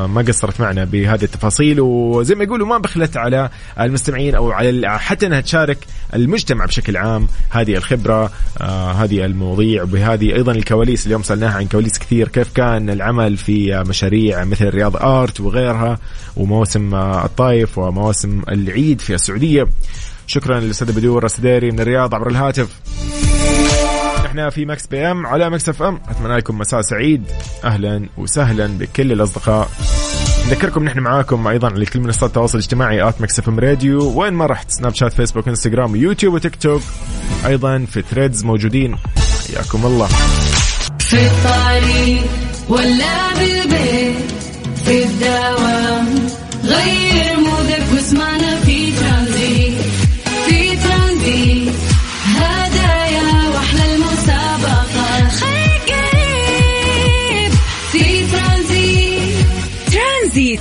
ما 0.06 0.24
قصرت 0.28 0.60
معنا 0.60 0.84
بهذه 0.84 1.24
التفاصيل 1.24 1.80
وزي 1.80 2.34
ما 2.34 2.44
يقولوا 2.44 2.66
ما 2.66 2.78
بخلت 2.78 3.16
على 3.16 3.50
المستمعين 3.80 4.34
أو 4.34 4.50
على 4.50 4.98
حتى 4.98 5.26
أنها 5.26 5.40
تشارك 5.40 5.78
المجتمع 6.14 6.64
بشكل 6.64 6.96
عام 6.96 7.28
هذه 7.50 7.76
الخبرة 7.76 8.30
آه 8.60 8.92
هذه 8.92 9.24
المواضيع 9.24 9.82
وبهذه 9.82 10.34
أيضا 10.34 10.52
الكواليس 10.52 11.06
اليوم 11.06 11.22
سألناها 11.22 11.56
عن 11.56 11.66
كواليس 11.66 11.98
كثير 11.98 12.28
كيف 12.28 12.52
كان 12.52 12.90
العمل 12.90 13.36
في 13.36 13.84
مشاريع 13.88 14.44
مثل 14.44 14.68
رياض 14.68 14.96
آرت 14.96 15.40
وغيرها 15.40 15.98
وموسم 16.36 16.94
الطايف 16.94 17.78
ومواسم 17.78 18.42
العيد 18.48 19.00
في 19.00 19.14
السعودية. 19.14 19.66
شكرا 20.26 20.60
للاستاذ 20.60 20.92
بدور 20.92 21.24
السديري 21.24 21.70
من 21.70 21.80
الرياض 21.80 22.14
عبر 22.14 22.28
الهاتف. 22.28 22.68
إحنا 24.26 24.50
في 24.50 24.66
Mix 24.66 24.86
PM 24.86 25.26
على 25.26 25.50
Mix 25.50 25.68
FM. 25.68 26.00
أتمنى 26.08 26.36
لكم 26.36 26.58
مساء 26.58 26.80
سعيد. 26.80 27.22
أهلا 27.64 28.08
وسهلا 28.16 28.66
بكل 28.66 29.12
الأصدقاء. 29.12 29.68
نذكركم 30.46 30.84
نحن 30.84 30.98
معاكم 30.98 31.46
أيضا 31.46 31.68
على 31.68 31.86
كل 31.86 32.00
منصات 32.00 32.30
التواصل 32.30 32.58
الاجتماعي 32.58 33.08
at 33.08 33.20
Mix 33.20 33.38
FM 33.38 33.60
Radio. 33.60 34.20
وين 34.20 34.32
ما 34.32 34.46
رحت 34.46 34.70
سناب 34.70 34.94
شات 34.94 35.12
فيسبوك 35.12 35.48
إنستغرام 35.48 35.92
ويوتيوب 35.92 36.34
وتيك 36.34 36.56
توك. 36.56 36.82
أيضا 37.46 37.86
في 37.92 38.02
ثريدز 38.02 38.44
موجودين. 38.44 38.96
حياكم 39.46 39.86
الله. 39.86 40.08
في 40.98 41.26
الطريق 41.26 42.22
ولا 42.68 43.34
بالبيت 43.34 44.16
في 44.84 45.04
الدوام 45.04 46.06
غير 46.64 47.36
mood 47.38 47.74
ك 47.74 47.82
واسمعنا 47.94 48.55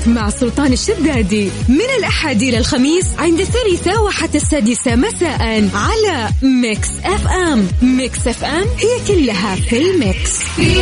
مع 0.07 0.29
سلطان 0.29 0.73
الشدادي 0.73 1.51
من 1.69 1.89
الأحد 1.97 2.41
إلى 2.41 2.57
الخميس 2.57 3.05
عند 3.17 3.39
الثالثة 3.39 4.01
وحتى 4.01 4.37
السادسة 4.37 4.95
مساء 4.95 5.69
على 5.73 6.29
Mix 6.41 6.89
FM. 7.03 7.67
Mix 7.81 8.27
FM 8.27 8.65
هي 8.77 9.07
كلها 9.07 9.55
في 9.55 9.77
ال 9.77 9.89
mix. 9.89 10.39
في 10.55 10.81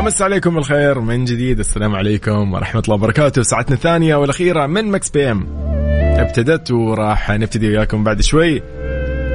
أمسي 0.00 0.22
عليكم 0.22 0.58
بالخير 0.58 1.00
من 1.00 1.24
جديد. 1.24 1.58
السلام 1.58 1.94
عليكم 1.94 2.52
ورحمة 2.52 2.82
الله 2.84 2.94
وبركاته. 2.94 3.42
ساعتنا 3.42 3.76
الثانية 3.76 4.16
والأخيرة 4.16 4.66
من 4.66 4.90
Mix 4.90 5.10
PM. 5.10 5.46
ابتدت 6.18 6.70
وراح 6.70 7.30
نبتدي 7.30 7.68
وياكم 7.68 8.04
بعد 8.04 8.20
شوي. 8.20 8.62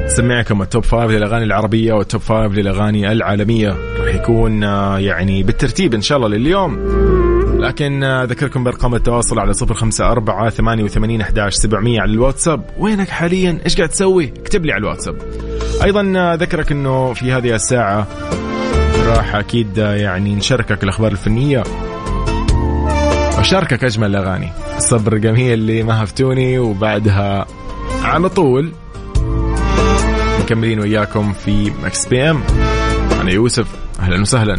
سمعكم 0.08 0.62
ال 0.62 0.67
Top 0.67 0.84
Five 0.84 1.12
للأغاني 1.12 1.44
العربية 1.44 1.94
وال 1.94 2.05
Top 2.05 2.22
Five 2.22 2.52
للأغاني 2.52 3.12
العالمية. 3.12 3.76
راح 4.00 4.16
يكون 4.16 4.64
آه، 4.64 5.00
يعني 5.00 5.44
بالترتيب 5.44 5.94
إن 5.94 6.02
شاء 6.02 6.18
الله 6.18 6.30
لليوم. 6.30 6.80
لكن 7.60 8.04
آه، 8.04 8.24
أذكركم 8.24 8.64
بأرقام 8.64 8.96
التواصل 8.96 9.40
على 9.40 9.54
صفر 9.54 9.74
خمسة 9.74 10.12
أربعة 10.12 10.50
ثمانية 10.50 10.84
وثمانين 10.84 11.22
أحداش 11.22 11.54
سبعمية 11.54 12.02
على 12.02 12.12
الواتساب. 12.12 12.66
وينك 12.78 13.10
حاليا؟ 13.10 13.60
إيش 13.66 13.78
قاعد 13.78 13.90
تسوي؟ 13.90 14.34
اكتب 14.42 14.66
لي 14.66 14.72
على 14.72 14.82
الواتساب. 14.82 15.16
أيضا 15.84 16.14
آه، 16.16 16.34
أذكرك 16.34 16.72
إنه 16.72 17.14
في 17.14 17.32
هذه 17.32 17.56
الساعة 17.56 18.08
راح 19.06 19.36
أكيد 19.36 19.78
يعني 19.78 20.36
نشاركك 20.36 20.84
الأخبار 20.84 21.12
الفنية. 21.12 21.64
ونشاركك 23.40 23.84
أجمل 23.84 24.08
الأغاني. 24.16 24.50
الصبر 24.78 25.18
ما 25.84 26.04
هفتوني 26.04 26.60
وبعدها 26.60 27.46
على 28.04 28.30
طول 28.30 28.72
مكملين 30.42 30.80
وياكم 30.80 31.34
في 31.34 31.72
Mix 31.84 32.06
PM 32.08 32.44
أنا 33.22 33.32
يوسف 33.32 33.68
أهلا 34.00 34.22
وسهلا. 34.22 34.56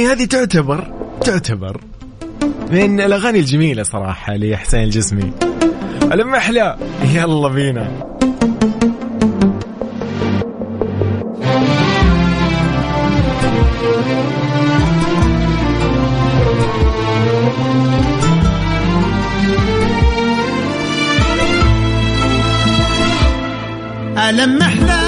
يعني 0.00 0.12
هذه 0.12 0.24
تعتبر 0.24 0.92
تعتبر 1.24 1.80
من 2.70 3.00
الأغاني 3.00 3.38
الجميلة 3.38 3.82
صراحة 3.82 4.36
لحسين 4.36 4.82
الجسمي. 4.82 5.32
لما 6.12 6.38
أحلى. 6.38 6.76
يلا 7.14 7.48
بينا. 7.48 8.06
ألم 24.28 24.58
محلى 24.58 24.99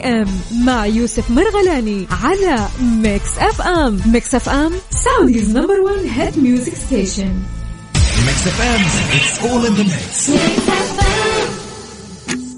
M 0.00 0.26
مع 0.64 0.86
يوسف 0.86 1.30
مرغلاني 1.30 2.06
على 2.10 2.68
Mix 2.82 3.38
FM 3.38 4.00
Mix 4.06 4.34
FM 4.34 4.72
Saudi's 4.90 5.50
number 5.50 5.80
one 5.80 6.08
hit 6.08 6.38
music 6.38 6.74
station 6.74 7.42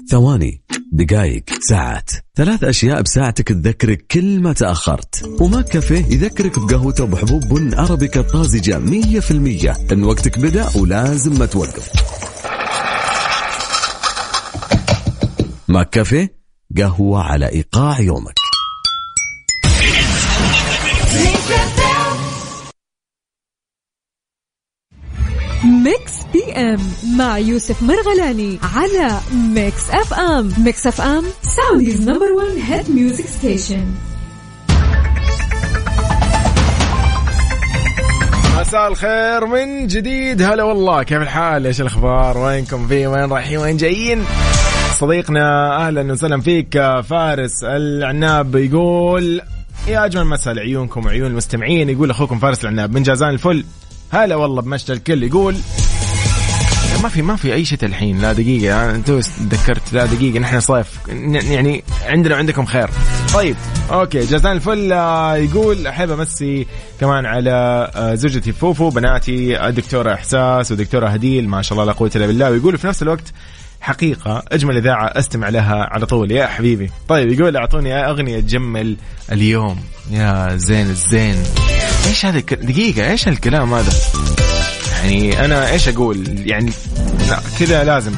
ثواني 0.09 0.61
دقايق 0.91 1.43
ساعات. 1.69 2.11
ثلاث 2.35 2.63
أشياء 2.63 3.01
بساعتك 3.01 3.47
تذكرك 3.47 4.05
كل 4.11 4.39
ما 4.39 4.53
تأخرت. 4.53 5.29
McCafé 5.39 6.05
يذكرك 6.05 6.59
بقهوته 6.59 7.05
بحبوب 7.05 7.41
بن 7.41 7.73
أرابيكا 7.73 8.21
طازجة 8.21 8.79
100% 8.79 9.91
أن 9.91 10.03
وقتك 10.03 10.39
بدأ 10.39 10.69
ولازم 10.75 11.39
ما 11.39 11.45
توقف. 11.45 11.89
McCafé؟ 15.67 16.42
قهوة 16.77 17.23
على 17.23 17.49
إيقاع 17.49 17.99
يومك. 17.99 18.33
Mix 25.83 26.13
PM 26.33 26.79
مع 27.17 27.37
يوسف 27.37 27.83
مرغلاني 27.83 28.59
على 28.75 29.19
Mix 29.33 29.89
FM. 29.89 30.53
Mix 30.57 30.87
FM 30.87 31.23
Saudi's 31.41 32.01
number 32.01 32.31
one 32.31 32.61
hit 32.61 32.89
music 32.89 33.25
station 33.25 33.85
مساء 38.59 38.87
الخير 38.87 39.45
من 39.45 39.87
جديد. 39.87 40.41
هلا 40.41 40.63
والله 40.63 41.03
كيف 41.03 41.21
الحال؟ 41.21 41.67
إيش 41.67 41.81
الأخبار؟ 41.81 42.37
وينكم؟ 42.37 42.87
في 42.87 43.07
وين 43.07 43.31
رايحين؟ 43.31 43.57
وين 43.57 43.77
جايين؟ 43.77 44.25
صديقنا 44.93 45.75
أهلا 45.87 46.11
وسهلا 46.11 46.41
فيك 46.41 46.73
فارس 47.09 47.63
العناب 47.63 48.55
يقول 48.55 49.41
يا 49.87 50.05
أجمل 50.05 50.25
مساء 50.25 50.53
لعيونكم 50.53 51.05
وعيون 51.05 51.31
المستمعين. 51.31 51.89
يقول 51.89 52.09
أخوكم 52.09 52.39
فارس 52.39 52.63
العناب 52.63 52.93
من 52.93 53.03
جازان 53.03 53.29
الفل. 53.29 53.65
هلا 54.11 54.35
والله 54.35 54.61
بمشتى 54.61 54.93
الكل. 54.93 55.23
يقول 55.23 55.55
ما 57.03 57.09
في 57.09 57.21
ما 57.21 57.35
في 57.35 57.53
أي 57.53 57.65
شتاء 57.65 57.89
الحين 57.89 58.21
لا 58.21 58.33
دقيقة 58.33 58.95
أنتوا 58.95 59.21
تذكرت 59.21 59.93
لا 59.93 60.05
دقيقة 60.05 60.39
نحن 60.39 60.59
صيف 60.59 60.99
يعني 61.07 61.83
عندنا 62.05 62.35
وعندكم 62.35 62.65
خير. 62.65 62.89
طيب 63.33 63.55
okay 63.91 64.19
جازان 64.19 64.51
الفل 64.51 64.93
آه، 64.93 65.35
يقول 65.35 65.87
أحب 65.87 66.11
أمسي 66.11 66.67
كمان 66.99 67.25
على 67.25 67.51
آه، 67.95 68.15
زوجتي 68.15 68.51
فوفو 68.51 68.89
بناتي 68.89 69.67
الدكتوره 69.67 70.13
إحساس 70.13 70.71
ودكتورة 70.71 71.07
هديل 71.07 71.49
ما 71.49 71.61
شاء 71.61 71.73
الله 71.73 71.85
لا 71.85 71.97
قوة 71.97 72.11
إلا 72.15 72.27
بالله. 72.27 72.51
ويقول 72.51 72.77
في 72.77 72.87
نفس 72.87 73.01
الوقت 73.01 73.33
حقيقة 73.83 74.43
أجمل 74.51 74.77
إذاعة 74.77 75.05
أستمع 75.05 75.49
لها 75.49 75.87
على 75.91 76.05
طول. 76.05 76.31
يا 76.31 76.47
حبيبي. 76.47 76.91
طيب 77.07 77.31
يقول 77.31 77.57
أعطوني 77.57 77.93
أغنية 78.09 78.39
تجمل 78.39 78.97
اليوم. 79.31 79.79
يا 80.11 80.55
زين 80.55 80.89
الزين. 80.89 81.35
إيش 82.07 82.25
هذا 82.25 82.39
دقيقة 82.39 83.11
إيش 83.11 83.27
الكلام 83.27 83.73
هذا؟ 83.73 83.93
يعني 84.95 85.45
أنا 85.45 85.71
إيش 85.71 85.87
أقول؟ 85.87 86.47
يعني 86.49 86.71
لا 87.29 87.39
كذا 87.59 87.83
لازم. 87.83 88.11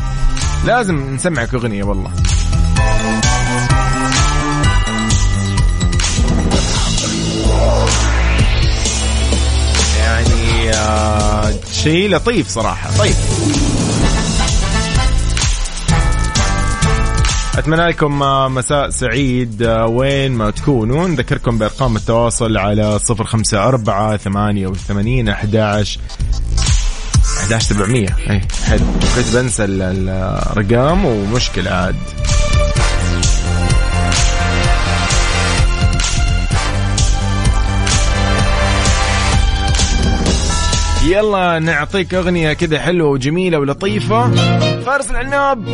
لازم 0.66 1.16
نسمعك 1.16 1.54
أغنية 1.54 1.84
والله. 1.84 2.12
يعني 10.00 10.70
آه، 10.74 11.54
شيء 11.72 12.10
لطيف 12.10 12.50
صراحة. 12.50 12.98
طيب. 12.98 13.16
أتمنى 17.58 17.88
لكم 17.88 18.24
آه، 18.24 18.48
مساء 18.50 18.90
سعيد 18.90 19.64
آه، 19.64 19.86
وين 19.88 20.32
ما 20.32 20.52
تكونوا 20.52 21.08
نذكركم 21.08 21.58
بأرقام 21.58 21.96
التواصل 21.96 22.58
على 22.58 23.00
صفر 23.00 23.24
خمسة 23.24 23.64
أربعة 23.68 24.18
ثمانية 24.18 24.68
وثمانين 24.68 25.30
أحداش 25.30 26.00
11700 27.44 28.08
اي 28.30 28.42
حلو. 28.68 28.86
كنت 29.16 29.36
بنسى 29.36 29.64
ال- 29.66 29.82
الارقام 29.82 31.06
ومشكلة 31.06 31.72
عاد. 31.72 31.96
يلا 41.08 41.60
نعطيك 41.60 42.14
أغنية 42.14 42.54
كذا 42.54 42.80
حلوة 42.80 43.10
وجميلة 43.10 43.60
ولطيفة. 43.60 44.32
فارس 44.86 45.12
العناب. 45.12 45.66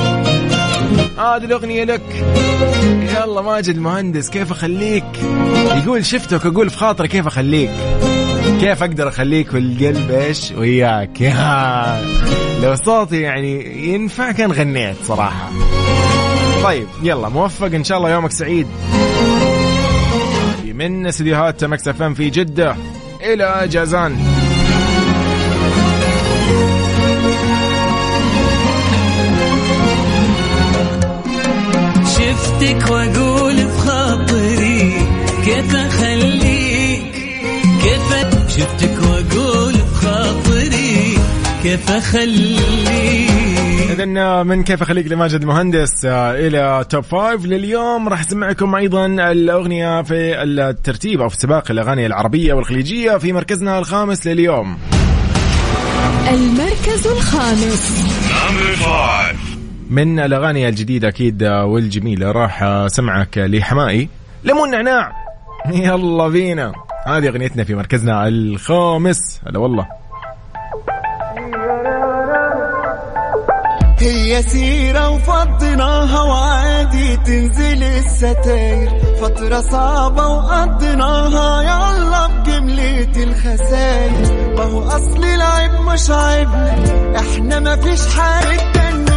هذه 1.18 1.46
الأغنية 1.46 1.84
لك. 1.84 2.02
يلا 3.02 3.42
ماجد 3.42 3.76
المهندس 3.76 4.30
كيف 4.30 4.52
أخليك؟ 4.52 5.06
يقول 5.84 6.06
شفتك 6.06 6.46
أقول 6.46 6.70
في 6.70 6.78
خاطري 6.78 7.08
كيف 7.08 7.28
أخليك؟ 7.28 7.72
كيف 8.60 8.84
أقدر 8.84 9.08
أخليك 9.08 9.50
في 9.52 9.58
القلب 9.58 10.12
إيش؟ 10.12 10.52
وياك. 10.52 11.22
يا 11.22 12.02
لو 12.64 12.76
صوتي 12.76 13.22
يعني 13.22 13.84
ينفع 13.94 14.32
كان 14.32 14.52
غنيت 14.52 14.96
صراحة. 15.08 15.50
طيب 16.64 16.88
يلا 17.04 17.30
موفق 17.30 17.66
إن 17.76 17.84
شاء 17.84 17.98
الله 17.98 18.10
يومك 18.10 18.32
سعيد. 18.32 18.68
من 20.74 21.08
استديوهات 21.08 21.64
Mix 21.64 21.88
F 21.88 22.04
في 22.04 22.30
جدة 22.30 22.76
إلى 23.22 23.68
جازان. 23.68 24.31
شفتك 32.62 32.92
وأقول 32.92 33.56
بخاطري 33.66 34.94
كيف 35.46 35.76
أخليك؟ 35.76 37.14
كيف 37.82 38.12
شفتك 38.58 38.98
وأقول 39.04 39.74
بخاطري 39.74 41.18
كيف 41.64 41.92
أخليك؟ 41.92 43.32
إذا 43.90 44.44
من 44.44 44.64
كيف 44.64 44.82
أخليك 44.82 45.08
لماجد 45.08 45.42
المهندس؟ 45.42 46.06
آه، 46.06 46.32
إلى 46.32 46.86
توب 46.90 47.04
فايف 47.04 47.46
لليوم. 47.46 48.10
راح 48.10 48.20
أسمعكم 48.20 48.76
أيضا 48.76 49.06
الأغنية 49.06 50.02
في 50.02 50.44
الترتيب 50.44 51.22
أو 51.22 51.30
في 51.30 51.38
سباق 51.38 51.72
الأغاني 51.72 52.06
العربية 52.06 52.54
والخليجية 52.54 53.18
في 53.18 53.34
مركزنا 53.34 53.80
الخامس 53.80 54.28
لليوم. 54.28 54.78
المركز 56.30 57.08
الخامس. 57.08 58.02
من 59.92 60.20
الأغاني 60.20 60.70
الجديدة 60.70 61.08
أكيد 61.08 61.44
آه، 61.44 61.66
والجميلة. 61.66 62.32
راح 62.32 62.64
أسمعك 62.64 63.38
لحمائي 63.38 64.10
ليمون 64.44 64.72
نعناع. 64.72 65.12
يلا 65.74 66.28
بينا. 66.28 66.74
هذه 67.08 67.28
أغنيتنا 67.28 67.64
في 67.64 67.76
مركزنا 67.76 68.28
الخامس. 68.28 69.42
هلا 69.48 69.60
والله. 69.60 69.88
هي 74.00 74.42
سيرة 74.42 75.10
وفضيناها 75.10 76.22
وعادي 76.22 77.18
تنزل 77.18 77.84
الستاير. 77.84 78.90
فترة 79.22 79.62
صعبة 79.62 80.28
وقضيناها 80.28 81.62
يلا 81.62 82.28
بجملة 82.28 83.24
الخساير. 83.24 84.12
ما 84.58 84.64
هو 84.64 84.84
أصل 84.84 85.24
العيب 85.24 85.72
مش 85.94 86.12
عيبنا 86.12 87.20
إحنا 87.20 87.60
ما 87.60 87.76
فيش 87.76 88.16
حاجة 88.16 89.11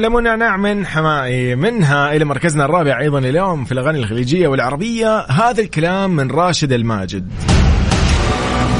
ليمون 0.00 0.22
نعناع 0.22 0.56
من 0.56 0.86
حمائي 0.86 1.56
منها 1.56 2.16
إلى 2.16 2.24
مركزنا 2.24 2.64
الرابع 2.64 3.00
أيضا 3.00 3.18
اليوم 3.18 3.64
في 3.64 3.72
الأغاني 3.72 3.98
الخليجية 3.98 4.48
والعربية. 4.48 5.18
هذا 5.18 5.60
الكلام 5.60 6.16
من 6.16 6.30
راشد 6.30 6.72
الماجد. 6.72 7.28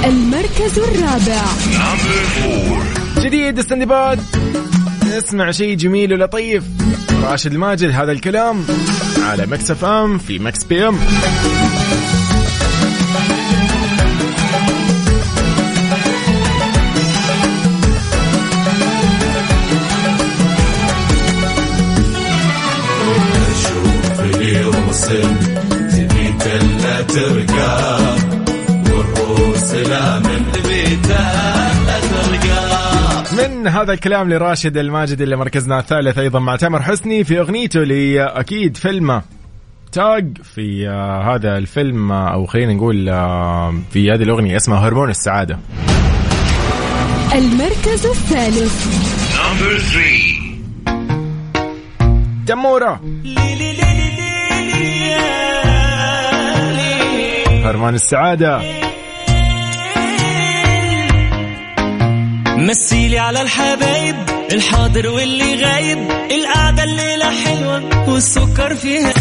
المركز 0.05 0.79
الرابع. 0.79 1.43
جديد 3.19 3.59
السندباد. 3.59 4.21
اسمع 5.19 5.51
شيء 5.51 5.77
جميل 5.77 6.13
ولطيف. 6.13 6.65
راشد 7.25 7.53
الماجد 7.53 7.91
هذا 7.91 8.13
الكلام 8.13 8.65
على 9.23 9.47
Mix 9.47 9.71
FM 9.71 10.19
في 10.19 10.39
Mix 10.39 10.65
PM. 10.65 10.99
من 33.61 33.69
هذا 33.69 33.93
الكلام 33.93 34.33
لراشد 34.33 34.77
الماجد 34.77 35.21
اللي 35.21 35.37
مركزنا 35.37 35.79
الثالث 35.79 36.19
أيضا 36.19 36.39
مع 36.39 36.57
تامر 36.57 36.83
حسني 36.83 37.25
في 37.25 37.41
أغنيته 37.41 37.83
اللي 37.83 38.23
أكيد 38.23 38.77
فيلمه 38.77 39.23
تاج 39.93 40.39
في 40.43 40.89
آه، 40.89 41.35
هذا 41.35 41.59
الفيلم 41.59 42.13
آه، 42.13 42.35
أو 42.35 42.47
خلينا 42.47 42.73
نقول 42.73 43.09
آه، 43.09 43.75
في 43.91 44.11
هذه 44.11 44.23
الأغنية 44.23 44.57
اسمها 44.57 44.89
هرمون 44.89 45.11
السعادة. 45.11 45.59
المركز 47.35 48.07
الثالث. 48.07 48.87
تموره 52.47 53.01
هرمون 57.65 57.95
السعادة. 57.95 58.90
مسيلي 62.61 63.19
على 63.19 63.43
الحبايب 63.43 64.17
الحاضر 64.53 65.09
واللي 65.09 65.65
غايب 65.65 65.99
القعدة 66.31 66.85
الليلة 66.85 67.31
حلوة 67.45 68.09
والسكر 68.11 68.75
فيها 68.75 69.13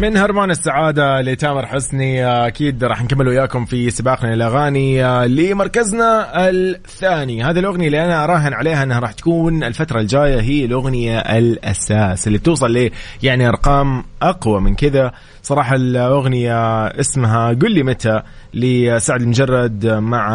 من 0.00 0.16
هرمان 0.16 0.50
السعادة 0.50 1.20
لتامر 1.20 1.66
حسني 1.66 2.26
أكيد 2.26 2.84
راح 2.84 3.02
نكمل 3.02 3.28
وياكم 3.28 3.64
في 3.64 3.90
سباقنا 3.90 4.34
الأغاني 4.34 5.02
لمركزنا 5.28 6.28
الثاني. 6.50 7.44
هذه 7.44 7.58
الأغنية 7.58 7.86
اللي 7.86 8.04
أنا 8.04 8.24
أراهن 8.24 8.52
عليها 8.52 8.82
أنها 8.82 8.98
راح 8.98 9.12
تكون 9.12 9.64
الفترة 9.64 10.00
الجاية 10.00 10.40
هي 10.40 10.64
الأغنية 10.64 11.18
الأساس 11.18 12.26
اللي 12.26 12.38
بتوصل 12.38 12.72
ل 12.72 12.90
يعني 13.22 13.48
أرقام 13.48 14.04
أقوى 14.22 14.60
من 14.60 14.74
كذا. 14.74 15.12
صراحة 15.42 15.76
الأغنية 15.76 16.86
اسمها 16.86 17.48
قل 17.48 17.72
لي 17.72 17.82
متى؟ 17.82 18.22
لسعد 18.54 19.22
المجرد 19.22 19.86
مع 19.86 20.28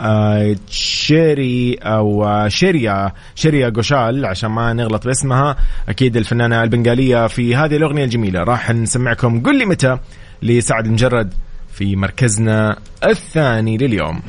آه، 0.00 0.56
شيري 0.70 1.74
أو 1.74 2.24
آه، 2.24 2.48
شيريا 2.48 3.12
شيريا 3.34 3.68
قوشال 3.68 4.26
عشان 4.26 4.50
ما 4.50 4.72
نغلط 4.72 5.06
باسمها. 5.06 5.56
أكيد 5.88 6.16
الفنانة 6.16 6.62
البنغالية 6.62 7.26
في 7.26 7.56
هذه 7.56 7.76
الأغنية 7.76 8.04
الجميلة. 8.04 8.42
راح 8.42 8.70
نسمعكم 8.70 9.42
قل 9.42 9.58
لي 9.58 9.64
متى 9.64 9.98
لسعد 10.42 10.86
المجرد 10.86 11.34
في 11.72 11.96
مركزنا 11.96 12.78
الثاني 13.04 13.76
لليوم. 13.76 14.22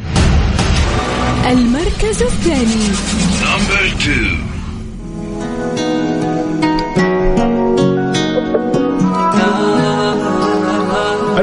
المركز 1.51 2.23
الثاني. 2.23 2.87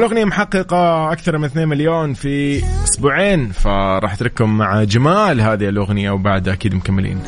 الأغنية 0.04 0.24
محققة 0.24 1.12
أكثر 1.12 1.38
من 1.38 1.44
2 1.44 1.68
مليون 1.68 2.14
في 2.14 2.62
أسبوعين 2.84 3.52
فراح 3.52 4.12
أترككم 4.12 4.58
مع 4.58 4.84
جمال 4.84 5.40
هذه 5.40 5.68
الأغنية 5.68 6.10
وبعد 6.10 6.48
أكيد 6.48 6.74
مكملين. 6.74 7.20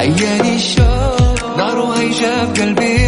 عياني 0.00 0.54
الشوق 0.54 1.56
نار 1.56 1.78
وهيجة 1.78 2.52
في 2.52 2.62
قلبي. 2.62 2.99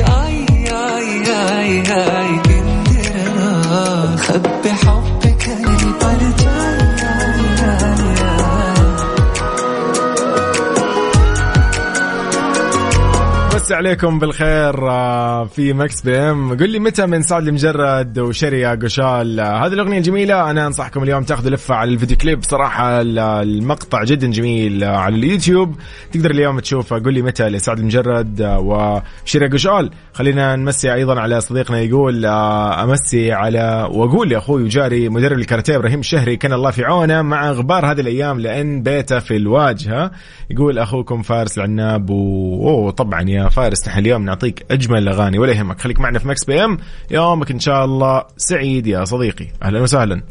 عليكم 13.87 14.19
بالخير 14.19 14.91
آه، 14.91 15.45
في 15.45 15.73
Mix 15.73 16.03
PM. 16.03 16.57
قل 16.57 16.71
لي 16.71 16.79
متى 16.79 17.07
من 17.07 17.23
سعد 17.23 17.49
لمجرد 17.49 18.19
وشريا 18.19 18.75
غوشال. 18.83 19.41
آه، 19.41 19.67
هذه 19.67 19.73
الأغنية 19.73 19.99
الجميلة 19.99 20.51
أنا 20.51 20.67
أنصحكم 20.67 21.03
اليوم 21.03 21.23
تاخذوا 21.23 21.51
لفة 21.51 21.75
على 21.75 21.91
الفيديو 21.91 22.17
كليب. 22.17 22.43
صراحة 22.45 23.01
ال- 23.01 23.19
المقطع 23.19 24.05
جدا 24.05 24.31
جميل 24.31 24.85
آه، 24.85 24.97
على 24.97 25.15
اليوتيوب. 25.17 25.75
تقدر 26.13 26.31
اليوم 26.31 26.61
تشوف 26.61 26.95
قل 26.95 27.15
لي 27.15 27.23
متى 27.23 27.49
لسعد 27.49 27.79
لمجرد 27.79 28.41
وشريا 28.43 29.49
غوشال. 29.53 29.91
خلينا 30.15 30.57
نمسي 30.57 30.95
أيضا 30.95 31.21
على 31.21 31.41
صديقنا 31.41 31.81
يقول 31.81 32.27
آه، 32.27 32.85
أمسي 32.85 33.33
على 33.33 33.89
وأقول 33.91 34.29
لاخوي 34.29 34.63
وجاري 34.63 35.09
مدرب 35.09 35.39
الكاراتيه 35.39 35.77
إبراهيم 35.77 36.01
الشهري 36.01 36.37
كان 36.37 36.53
الله 36.53 36.71
في 36.71 36.85
عونه 36.85 37.23
مع 37.23 37.51
غبار 37.51 37.93
هذه 37.93 38.01
الأيام 38.01 38.41
لأن 38.41 38.83
بيته 38.83 39.19
في 39.19 39.37
الواجهة. 39.37 40.11
يقول 40.51 40.79
أخوكم 40.79 41.23
فارس 41.23 41.59
العناب 41.59 42.11
و... 42.11 42.69
أوه 42.69 42.91
طبعا 42.91 43.23
يا 43.29 43.49
فارس 43.49 43.89
نحن 43.89 43.99
اليوم 43.99 44.25
نعطيك 44.25 44.67
أجمل 44.71 44.99
الأغاني 44.99 45.39
ولا 45.39 45.53
يهمك. 45.53 45.81
خليك 45.81 46.01
معنا 46.01 46.19
في 46.19 46.29
Mix 46.29 46.45
PM 46.45 46.79
يومك 47.11 47.51
إن 47.51 47.61
شاء 47.61 47.85
الله 47.85 48.25
سعيد 48.37 48.87
يا 48.87 49.05
صديقي. 49.05 49.47
أهلا 49.63 49.81
وسهلا. 49.81 50.23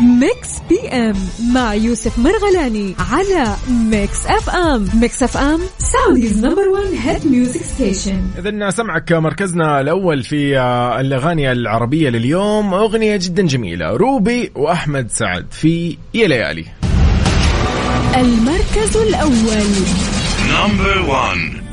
Mix 0.00 0.48
PM 0.68 1.14
مع 1.54 1.74
يوسف 1.74 2.18
مرغلاني 2.18 2.94
على 3.12 3.56
Mix 3.70 4.26
FM 4.26 4.88
Mix 4.94 5.22
FM 5.22 5.60
Saudi's 5.78 6.44
number 6.44 6.68
1 6.68 6.86
hit 7.02 7.26
music 7.26 7.62
station 7.62 8.22
اذا 8.38 8.70
سمعك 8.70 9.12
مركزنا 9.12 9.80
الأول 9.80 10.22
في 10.22 10.58
آه، 10.58 11.00
الأغاني 11.00 11.52
العربية 11.52 12.08
لليوم. 12.10 12.74
أغنية 12.74 13.16
جدا 13.16 13.42
جميلة. 13.46 13.90
روبي 13.90 14.52
وأحمد 14.54 15.10
سعد 15.10 15.46
في 15.50 15.96
يا 16.14 16.28
ليالي. 16.28 16.64
المركز 18.16 18.96
الأول. 18.96 19.66
number 20.50 21.10
1 21.10 21.69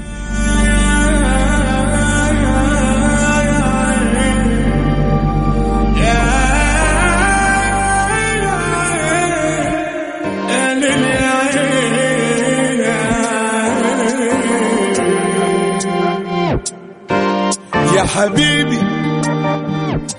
حبيبي 18.17 18.79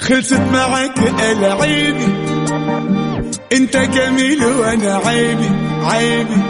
خلصت 0.00 0.40
معك 0.52 0.98
العيبي 1.32 2.08
انت 3.52 3.76
جميل 3.76 4.44
وأنا 4.44 5.00
عيبي 5.06 5.50
عيبي 5.82 6.42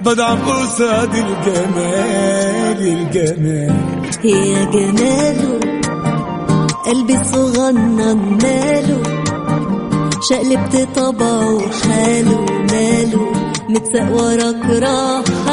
بضعف 0.00 0.48
قصاد 0.48 1.14
الجمال 1.14 2.80
الجمال. 2.80 3.74
يا 4.24 4.64
جماله 4.64 5.60
قلبي 6.86 7.24
صغنن 7.24 8.38
ماله. 8.42 9.02
شقلبت 10.30 10.88
طبعه 10.96 11.58
حاله 11.82 12.46
ماله 12.72 13.32
متساق 13.68 14.10
وراك 14.12 14.64
رحال 14.70 15.45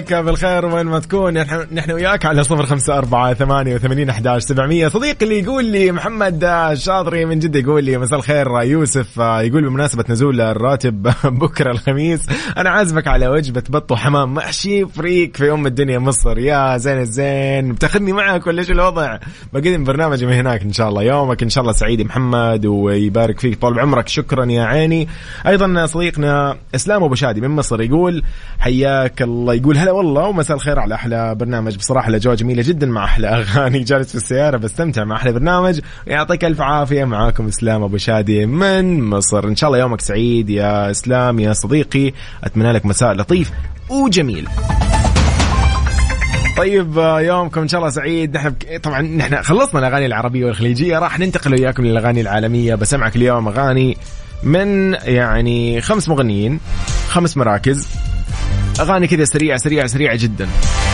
عليك 0.00 0.14
بالخير 0.14 0.66
وين 0.66 0.86
ما 0.86 0.98
تكون. 0.98 1.38
نحن 1.72 1.92
وياك 1.92 2.26
على 2.26 2.44
صفر 2.44 2.66
خمسة 2.66 2.98
أربعة 2.98 3.34
ثمانية 3.34 3.74
وثمانين 3.74 4.10
أحداش 4.10 4.42
سبعمية. 4.42 4.88
صديقي 4.88 5.26
اللي 5.26 5.38
يقول 5.40 5.64
لي 5.64 5.92
محمد 5.92 6.44
الشاطري 6.44 7.24
من 7.24 7.38
جدة 7.38 7.58
يقول 7.60 7.84
لي 7.84 7.98
مساء 7.98 8.18
الخير 8.18 8.62
يوسف 8.62 9.16
يقول 9.16 9.68
بمناسبة 9.68 10.04
نزول 10.08 10.40
الراتب 10.40 11.02
بكرة 11.40 11.70
الخميس 11.70 12.26
أنا 12.56 12.70
عازمك 12.70 13.08
على 13.08 13.28
وجبة 13.28 13.62
بط 13.68 13.92
وحمام 13.92 14.34
محشي 14.34 14.86
فريك 14.86 15.36
في 15.36 15.52
أم 15.52 15.66
الدنيا 15.66 15.98
مصر. 15.98 16.38
يا 16.38 16.76
زين 16.76 16.98
الزين 16.98 17.72
بتاخذني 17.72 18.12
معك 18.12 18.46
ولا 18.46 18.58
إيش 18.58 18.70
الوضع؟ 18.70 19.18
بقدم 19.52 19.84
برنامج 19.84 20.24
من 20.24 20.32
هناك 20.32 20.62
إن 20.62 20.72
شاء 20.72 20.88
الله. 20.88 21.02
يومك 21.02 21.42
إن 21.42 21.48
شاء 21.48 21.62
الله 21.62 21.72
سعيد 21.72 22.02
محمد 22.02 22.66
ويبارك 22.66 23.40
فيك 23.40 23.60
طول 23.60 23.80
عمرك. 23.80 24.08
شكرا 24.08 24.44
يا 24.44 24.62
عيني. 24.62 25.08
أيضا 25.46 25.86
صديقنا 25.86 26.56
إسلام 26.74 27.04
أبو 27.04 27.14
شادي 27.14 27.40
من 27.40 27.48
مصر 27.48 27.82
يقول 27.82 28.22
حياك 28.58 29.22
الله. 29.22 29.54
يقول 29.54 29.76
هلا 29.76 29.89
والله 29.90 30.26
ومساء 30.26 30.56
الخير 30.56 30.78
على 30.78 30.94
أحلى 30.94 31.34
برنامج. 31.34 31.76
بصراحة 31.76 32.08
الأجواء 32.08 32.34
جميلة 32.36 32.62
جدا 32.62 32.86
مع 32.86 33.04
أحلى 33.04 33.28
أغاني 33.28 33.78
جالس 33.78 34.08
في 34.08 34.14
السيارة. 34.14 34.56
بستمتع 34.56 35.04
مع 35.04 35.16
أحلى 35.16 35.32
برنامج. 35.32 35.80
يعطيك 36.06 36.44
ألف 36.44 36.60
عافية. 36.60 37.04
معاكم 37.04 37.46
إسلام 37.46 37.82
أبو 37.82 37.96
شادي 37.96 38.46
من 38.46 39.02
مصر. 39.02 39.48
إن 39.48 39.56
شاء 39.56 39.70
الله 39.70 39.80
يومك 39.80 40.00
سعيد 40.00 40.50
يا 40.50 40.90
إسلام 40.90 41.40
يا 41.40 41.52
صديقي. 41.52 42.12
أتمنى 42.44 42.72
لك 42.72 42.86
مساء 42.86 43.12
لطيف 43.12 43.52
وجميل. 43.88 44.48
طيب 46.56 46.96
يومكم 47.18 47.60
إن 47.60 47.68
شاء 47.68 47.80
الله 47.80 47.90
سعيد. 47.90 48.36
نحن 48.36 48.54
طبعا 48.82 49.02
نحن 49.02 49.42
خلصنا 49.42 49.80
الأغاني 49.80 50.06
العربية 50.06 50.44
والخليجية. 50.44 50.98
راح 50.98 51.18
ننتقل 51.18 51.54
وياكم 51.54 51.84
للأغاني 51.84 52.20
العالمية. 52.20 52.74
بسمعك 52.74 53.16
اليوم 53.16 53.48
أغاني 53.48 53.96
من 54.42 54.94
يعني 54.94 55.80
خمس 55.80 56.08
مغنيين 56.08 56.60
خمس 57.08 57.36
مراكز. 57.36 57.88
أغاني 58.80 59.06
كذا 59.06 59.24
سريعة 59.24 59.58
سريعة 59.58 59.86
سريعة 59.86 60.16
جدا. 60.16 60.48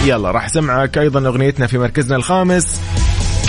يلا 0.04 0.30
راح 0.30 0.44
أسمعك 0.44 0.98
أيضا 0.98 1.28
أغنيتنا 1.28 1.66
في 1.66 1.78
مركزنا 1.78 2.16
الخامس. 2.16 2.80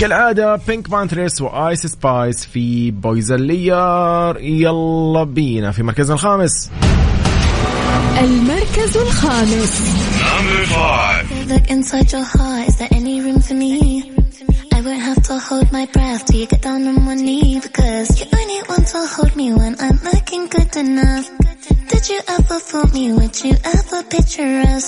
كالعادة 0.00 0.56
PinkPantheress 0.66 0.90
و 0.90 1.40
Ice 1.40 1.86
Spice 1.86 2.46
في 2.46 2.90
Boy's 2.90 3.32
a 3.32 3.54
Liar 3.54 4.40
يلا 4.40 5.24
بينا 5.24 5.70
في 5.72 5.82
مركزنا 5.82 6.14
الخامس. 6.14 6.70
المركز 8.20 8.96
الخامس. 8.96 9.82
I 14.78 14.80
won't 14.80 15.02
have 15.10 15.22
to 15.30 15.36
hold 15.48 15.68
my 15.72 15.86
breath 15.94 16.22
till 16.26 16.38
you 16.42 16.46
get 16.46 16.62
down 16.62 16.86
on 16.90 16.96
one 17.04 17.22
knee 17.26 17.58
Because 17.66 18.08
you 18.18 18.26
only 18.38 18.60
want 18.68 18.86
to 18.94 19.00
hold 19.14 19.34
me 19.40 19.46
when 19.60 19.74
I'm 19.84 19.98
looking 20.10 20.44
good 20.54 20.72
enough. 20.84 21.26
Did 21.92 22.04
you 22.12 22.20
ever 22.36 22.58
fool 22.68 22.86
me? 22.96 23.04
Would 23.18 23.36
you 23.44 23.54
ever 23.76 23.98
picture 24.14 24.52
us? 24.74 24.86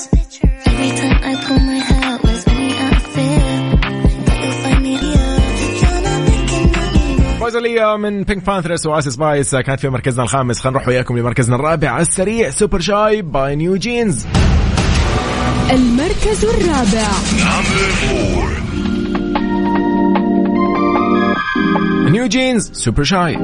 Every 0.70 0.90
time 1.00 1.18
I 1.30 1.32
pull 1.44 1.60
my 1.70 1.80
hair 1.88 2.04
out 2.10 2.20
was 2.22 2.42
only 2.52 2.72
out 2.84 2.94
of 3.00 3.04
fear 3.14 3.40
that 4.26 4.38
you'll 4.42 4.58
find 4.64 4.82
me 4.86 4.94
ugly. 4.96 5.20
a 7.56 7.64
Liar 7.64 7.96
من 7.96 8.22
PinkPantheress 8.22 8.46
و 8.46 8.86
Ice 8.86 9.08
Spice 9.08 9.56
كانت 9.56 9.80
في 9.80 9.88
مركزنا 9.88 10.22
الخامس 10.22 10.60
خلينا 10.60 10.78
نروح 10.78 10.88
وياكم 10.88 11.18
لمركزنا 11.18 11.56
الرابع 11.56 11.90
على 11.90 12.02
السريع 12.02 12.50
Super 12.50 12.80
Shy 12.80 13.22
by 13.22 13.56
NewJeans 13.56 14.26
المركز 15.70 16.44
الرابع. 16.44 17.08
نيو 22.10 22.26
جينز 22.26 22.70
سوبر 22.72 23.02
شاي 23.02 23.36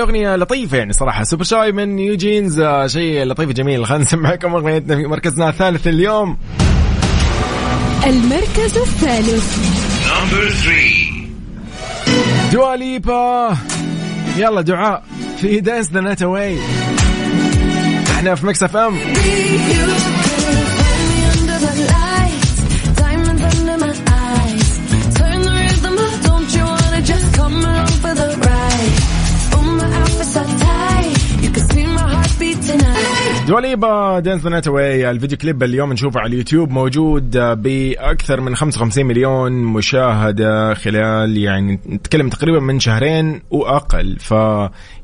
الأغنية 0.00 0.36
لطيفة 0.36 0.78
يعني 0.78 0.92
صراحة. 0.92 1.24
Super 1.24 1.44
Shy 1.44 1.72
من 1.72 1.96
NewJeans 1.96 2.60
آه، 2.60 2.86
شيء 2.86 3.24
لطيف 3.24 3.50
جميل 3.50 3.84
خلينا 3.86 4.04
نسمعكم 4.04 4.54
أغنيتنا 4.54 4.96
في 4.96 5.06
مركزنا 5.06 5.48
الثالث 5.48 5.86
اليوم. 5.86 6.38
المركز 8.06 8.78
الثالث. 8.78 9.56
Number 10.08 10.52
three. 10.64 11.14
دوا 12.52 12.94
ليبا 12.94 13.56
يلا 14.36 14.60
دعاء. 14.60 15.02
في 15.40 15.60
Dance 15.60 15.90
the 15.92 16.00
Night 16.00 16.22
Away 16.22 16.58
إحنا 18.10 18.34
في 18.34 18.46
Mix 18.46 18.62
FM. 18.62 18.98
دوا 33.48 33.77
ليبا 33.77 34.20
Dance 34.20 34.42
the 34.42 34.50
Night 34.50 34.68
Away 34.68 35.10
الفيديو 35.10 35.38
كليب 35.38 35.62
اليوم 35.62 35.92
نشوفه 35.92 36.20
على 36.20 36.28
اليوتيوب 36.28 36.70
موجود 36.70 37.36
بأكثر 37.36 38.40
من 38.40 38.56
55 38.56 39.06
مليون 39.06 39.52
مشاهدة 39.52 40.74
خلال 40.74 41.36
يعني 41.36 41.80
نتكلم 41.88 42.28
تقريبا 42.28 42.60
من 42.60 42.80
شهرين 42.80 43.42
وأقل. 43.50 44.16
ف 44.18 44.30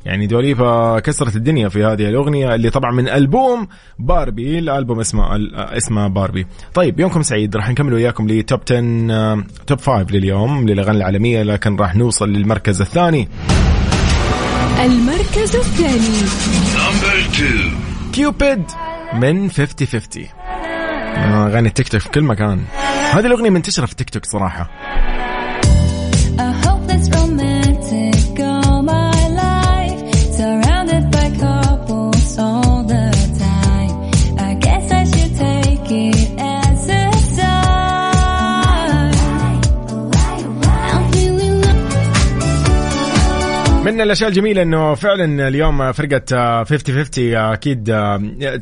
يعني 0.07 0.27
دوا 0.27 0.57
ليبا 0.57 1.01
كسرت 1.01 1.37
الدنيا 1.37 1.69
في 1.69 1.85
هذه 1.85 2.09
الأغنية 2.09 2.55
اللي 2.55 2.71
طبعا 2.71 2.93
من 2.93 3.09
ألبوم 3.09 3.69
باربي 3.99 4.59
الألبوم 4.59 5.01
اسمه 5.01 5.25
اسمه 5.55 6.09
باربي. 6.09 6.47
طيب 6.75 7.01
يومكم 7.01 7.23
سعيد 7.23 7.57
راح 7.57 7.71
نكمل 7.71 7.95
وياكم 7.95 8.29
ل 8.29 8.37
top 8.37 8.61
10 8.67 8.79
آه، 9.11 9.45
top 9.67 9.81
5 9.81 10.07
لليوم 10.11 10.69
للأغاني 10.69 10.99
العالمية 10.99 11.43
لكن 11.43 11.77
راح 11.77 11.97
نوصل 11.97 12.29
للمركز 12.29 12.81
الثاني. 12.81 13.29
المركز 14.85 15.57
الثاني. 15.57 17.94
كيوبيد 18.15 18.65
من 19.13 19.51
50 19.51 19.87
50 19.87 20.25
آه، 21.17 21.47
اغاني 21.47 21.69
التيك 21.69 21.89
توك 21.89 22.01
في 22.01 22.09
كل 22.09 22.23
مكان. 22.23 22.65
هذه 23.13 23.27
الأغنية 23.27 23.51
منتشرة 23.51 23.87
في 23.87 23.95
تيك 23.95 24.11
توك 24.11 24.25
صراحة. 24.25 24.71
من 43.95 44.01
الأشياء 44.01 44.29
الجميلة 44.29 44.63
إنه 44.63 44.95
فعلا 44.95 45.49
اليوم 45.49 45.93
فرقة 45.93 46.65
50 46.65 47.05
50 47.05 47.35
أكيد 47.35 47.97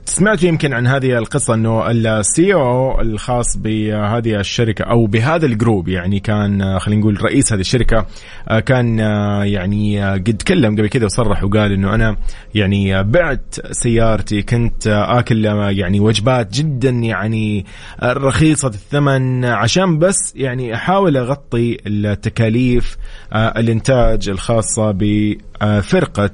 سمعتوا 0.05 0.49
يمكن 0.49 0.73
عن 0.73 0.87
هذه 0.87 1.19
القصة 1.19 1.55
إنه 1.55 1.91
ال 1.91 2.55
CEO 2.55 3.01
الخاص 3.01 3.57
بهذه 3.57 4.41
الشركة 4.41 4.83
أو 4.83 5.07
بهذا 5.07 5.47
ال 5.47 5.54
group 5.54 5.89
يعني 5.89 6.21
كان 6.21 6.79
خلينا 6.79 7.01
نقول 7.01 7.25
رئيس 7.25 7.53
هذه 7.53 7.61
الشركة 7.61 8.07
كان 8.67 8.99
يعني 9.43 10.13
قد 10.15 10.37
تكلم 10.39 10.75
قبل 10.75 10.89
كذا 10.89 11.05
وصرح 11.05 11.45
وقال 11.45 11.73
إنه 11.73 11.95
أنا 11.95 12.17
يعني 12.55 13.03
بعت 13.03 13.55
سيارتي 13.71 14.43
كنت 14.43 14.87
آكل 14.87 15.45
يعني 15.71 16.01
وجبات 16.01 16.53
جدا 16.53 16.91
يعني 16.91 17.67
رخيصة 18.03 18.69
الثمن 18.69 19.45
عشان 19.45 19.99
بس 19.99 20.33
يعني 20.37 20.75
أحاول 20.75 21.17
أغطي 21.17 21.77
التكاليف 21.87 22.97
الإنتاج 23.35 24.29
الخاصة 24.29 24.91
بفرقه 25.61 26.31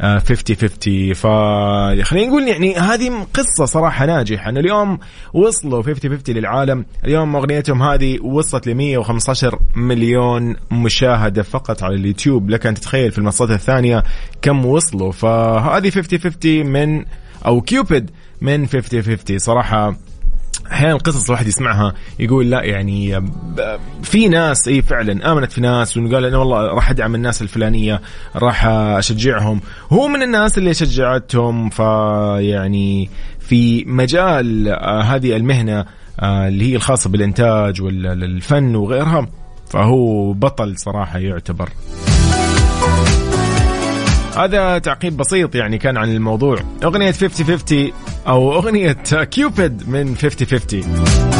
50 0.00 0.56
50 0.56 1.14
فخلينا 1.14 2.28
نقول 2.28 2.48
يعني 2.48 2.74
هذه 2.74 3.26
قصة 3.34 3.64
صراحة 3.64 4.06
ناجحة 4.06 4.50
إنه 4.50 4.60
اليوم 4.60 4.98
وصلوا 5.34 5.82
50 5.82 6.16
50 6.16 6.34
للعالم. 6.34 6.84
اليوم 7.04 7.36
أغنيتهم 7.36 7.82
هذه 7.82 8.20
وصلت 8.20 8.66
ل 8.66 8.74
115 8.74 9.58
مليون 9.76 10.56
مشاهدة 10.70 11.42
فقط 11.42 11.82
على 11.82 11.94
اليوتيوب. 11.94 12.50
لك 12.50 12.66
أن 12.66 12.74
تتخيل 12.74 13.12
في 13.12 13.18
المنصات 13.18 13.50
الثانية 13.50 14.04
كم 14.42 14.66
وصلوا. 14.66 15.12
فهذه 15.12 15.90
50 15.90 16.18
50 16.18 16.66
من 16.66 17.04
أو 17.46 17.60
كيوبيد 17.60 18.10
من 18.40 18.66
50 18.66 19.02
50 19.02 19.38
صراحة 19.38 19.96
أحيانا 20.72 20.94
القصص 20.94 21.24
الواحد 21.24 21.46
يسمعها 21.46 21.94
يقول 22.18 22.50
لا 22.50 22.64
يعني 22.64 23.22
في 24.02 24.28
ناس 24.28 24.68
إي 24.68 24.82
فعلا 24.82 25.32
آمنت 25.32 25.52
في 25.52 25.60
ناس 25.60 25.96
وقال 25.96 26.24
أنا 26.24 26.36
والله 26.36 26.66
راح 26.66 26.90
أدعم 26.90 27.14
الناس 27.14 27.42
الفلانية 27.42 28.00
راح 28.36 28.66
أشجعهم. 28.66 29.60
هو 29.90 30.08
من 30.08 30.22
الناس 30.22 30.58
اللي 30.58 30.74
شجعتهم 30.74 31.70
فيعني 31.70 33.10
في 33.40 33.84
مجال 33.84 34.68
آه، 34.68 35.02
هذه 35.02 35.36
المهنة 35.36 35.86
آه، 36.20 36.48
اللي 36.48 36.70
هي 36.70 36.76
الخاصة 36.76 37.10
بالإنتاج 37.10 37.82
والفن 37.82 38.76
وغيرها 38.76 39.26
فهو 39.70 40.32
بطل 40.32 40.78
صراحة 40.78 41.18
يعتبر. 41.18 41.68
هذا 44.36 44.78
تعقيب 44.78 45.16
بسيط 45.16 45.54
يعني 45.54 45.78
كان 45.78 45.96
عن 45.96 46.10
الموضوع. 46.10 46.58
أغنية 46.84 47.12
50 47.12 47.46
50 47.46 47.92
أو 48.26 48.52
أغنية 48.52 48.92
كيوبيد 49.32 49.88
من 49.88 50.16
50 50.16 50.46
50 50.46 51.39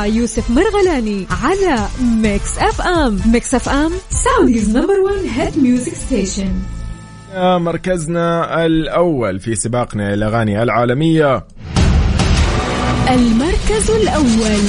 مع 0.00 0.06
يوسف 0.06 0.50
مرغلاني 0.50 1.26
على 1.42 1.88
Mix 2.02 2.58
FM 2.58 3.20
Mix 3.26 3.54
FM 3.54 3.92
Saudi's 4.10 4.76
number 4.76 5.00
1 5.00 5.14
hit 5.34 5.58
music 5.58 5.94
station 5.94 6.52
مركزنا 7.36 8.66
الأول 8.66 9.40
في 9.40 9.54
سباقنا 9.54 10.14
الأغاني 10.14 10.62
العالمية. 10.62 11.46
المركز 13.10 13.90
الأول. 13.90 14.60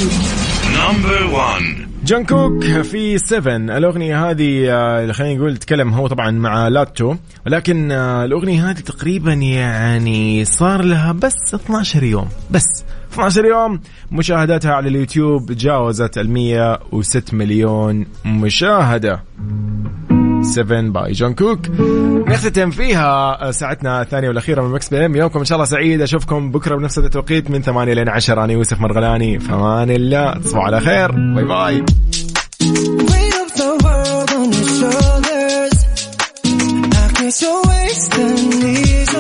Number 0.76 1.36
one. 1.36 1.82
جونكوك 2.06 2.64
في 2.64 3.18
7 3.18 3.56
الأغنية 3.56 4.30
هذه 4.30 4.72
آه، 4.72 5.02
اللي 5.02 5.14
خلينا 5.14 5.40
نقول 5.40 5.58
تكلم 5.58 5.94
هو 5.94 6.08
طبعا 6.08 6.32
مع 6.32 6.68
لاتو 6.68 7.16
ولكن 7.46 7.92
آه، 7.92 8.26
الأغنية 8.26 8.70
هذه 8.70 8.80
تقريبا 8.80 9.34
يعني 9.34 10.46
صار 10.46 10.82
لها 10.82 11.12
بس 11.12 11.54
12 11.56 12.04
يوم. 12.04 12.30
بس. 12.52 12.84
12 13.12 13.46
يوم 13.46 13.80
مشاهداتها 14.12 14.74
على 14.74 14.90
اليوتيوب 14.90 15.52
جاوزت 15.52 16.18
ال 16.18 16.30
106 16.30 17.34
مليون 17.34 18.06
مشاهدة. 18.26 19.24
7 20.42 20.82
by 20.82 21.12
جونكوك. 21.12 21.60
نختتم 22.28 22.72
فيها 22.72 23.52
ساعتنا 23.52 24.02
الثانية 24.02 24.28
والأخيرة 24.28 24.62
من 24.62 24.72
Mix 24.72 24.90
FM. 24.90 25.16
يومكم 25.16 25.40
إن 25.40 25.46
شاء 25.46 25.56
الله 25.56 25.66
سعيد. 25.66 26.02
أشوفكم 26.02 26.52
بكرة 26.52 26.76
بنفس 26.76 26.98
التوقيت 26.98 27.52
من 27.52 27.62
8 27.62 27.94
لين 27.94 28.10
10 28.10 28.44
أنا 28.44 28.54
يوسف 28.54 28.82
مرغلاني. 28.82 29.40
فمان 29.40 29.92
الله. 29.92 30.34
تصبحوا 30.34 30.64
على 30.64 30.80
خير. 30.80 31.12
Bye 31.12 31.46
bye. 31.46 31.86
You're 37.42 37.64
wasting 37.72 38.50
these 38.62 39.02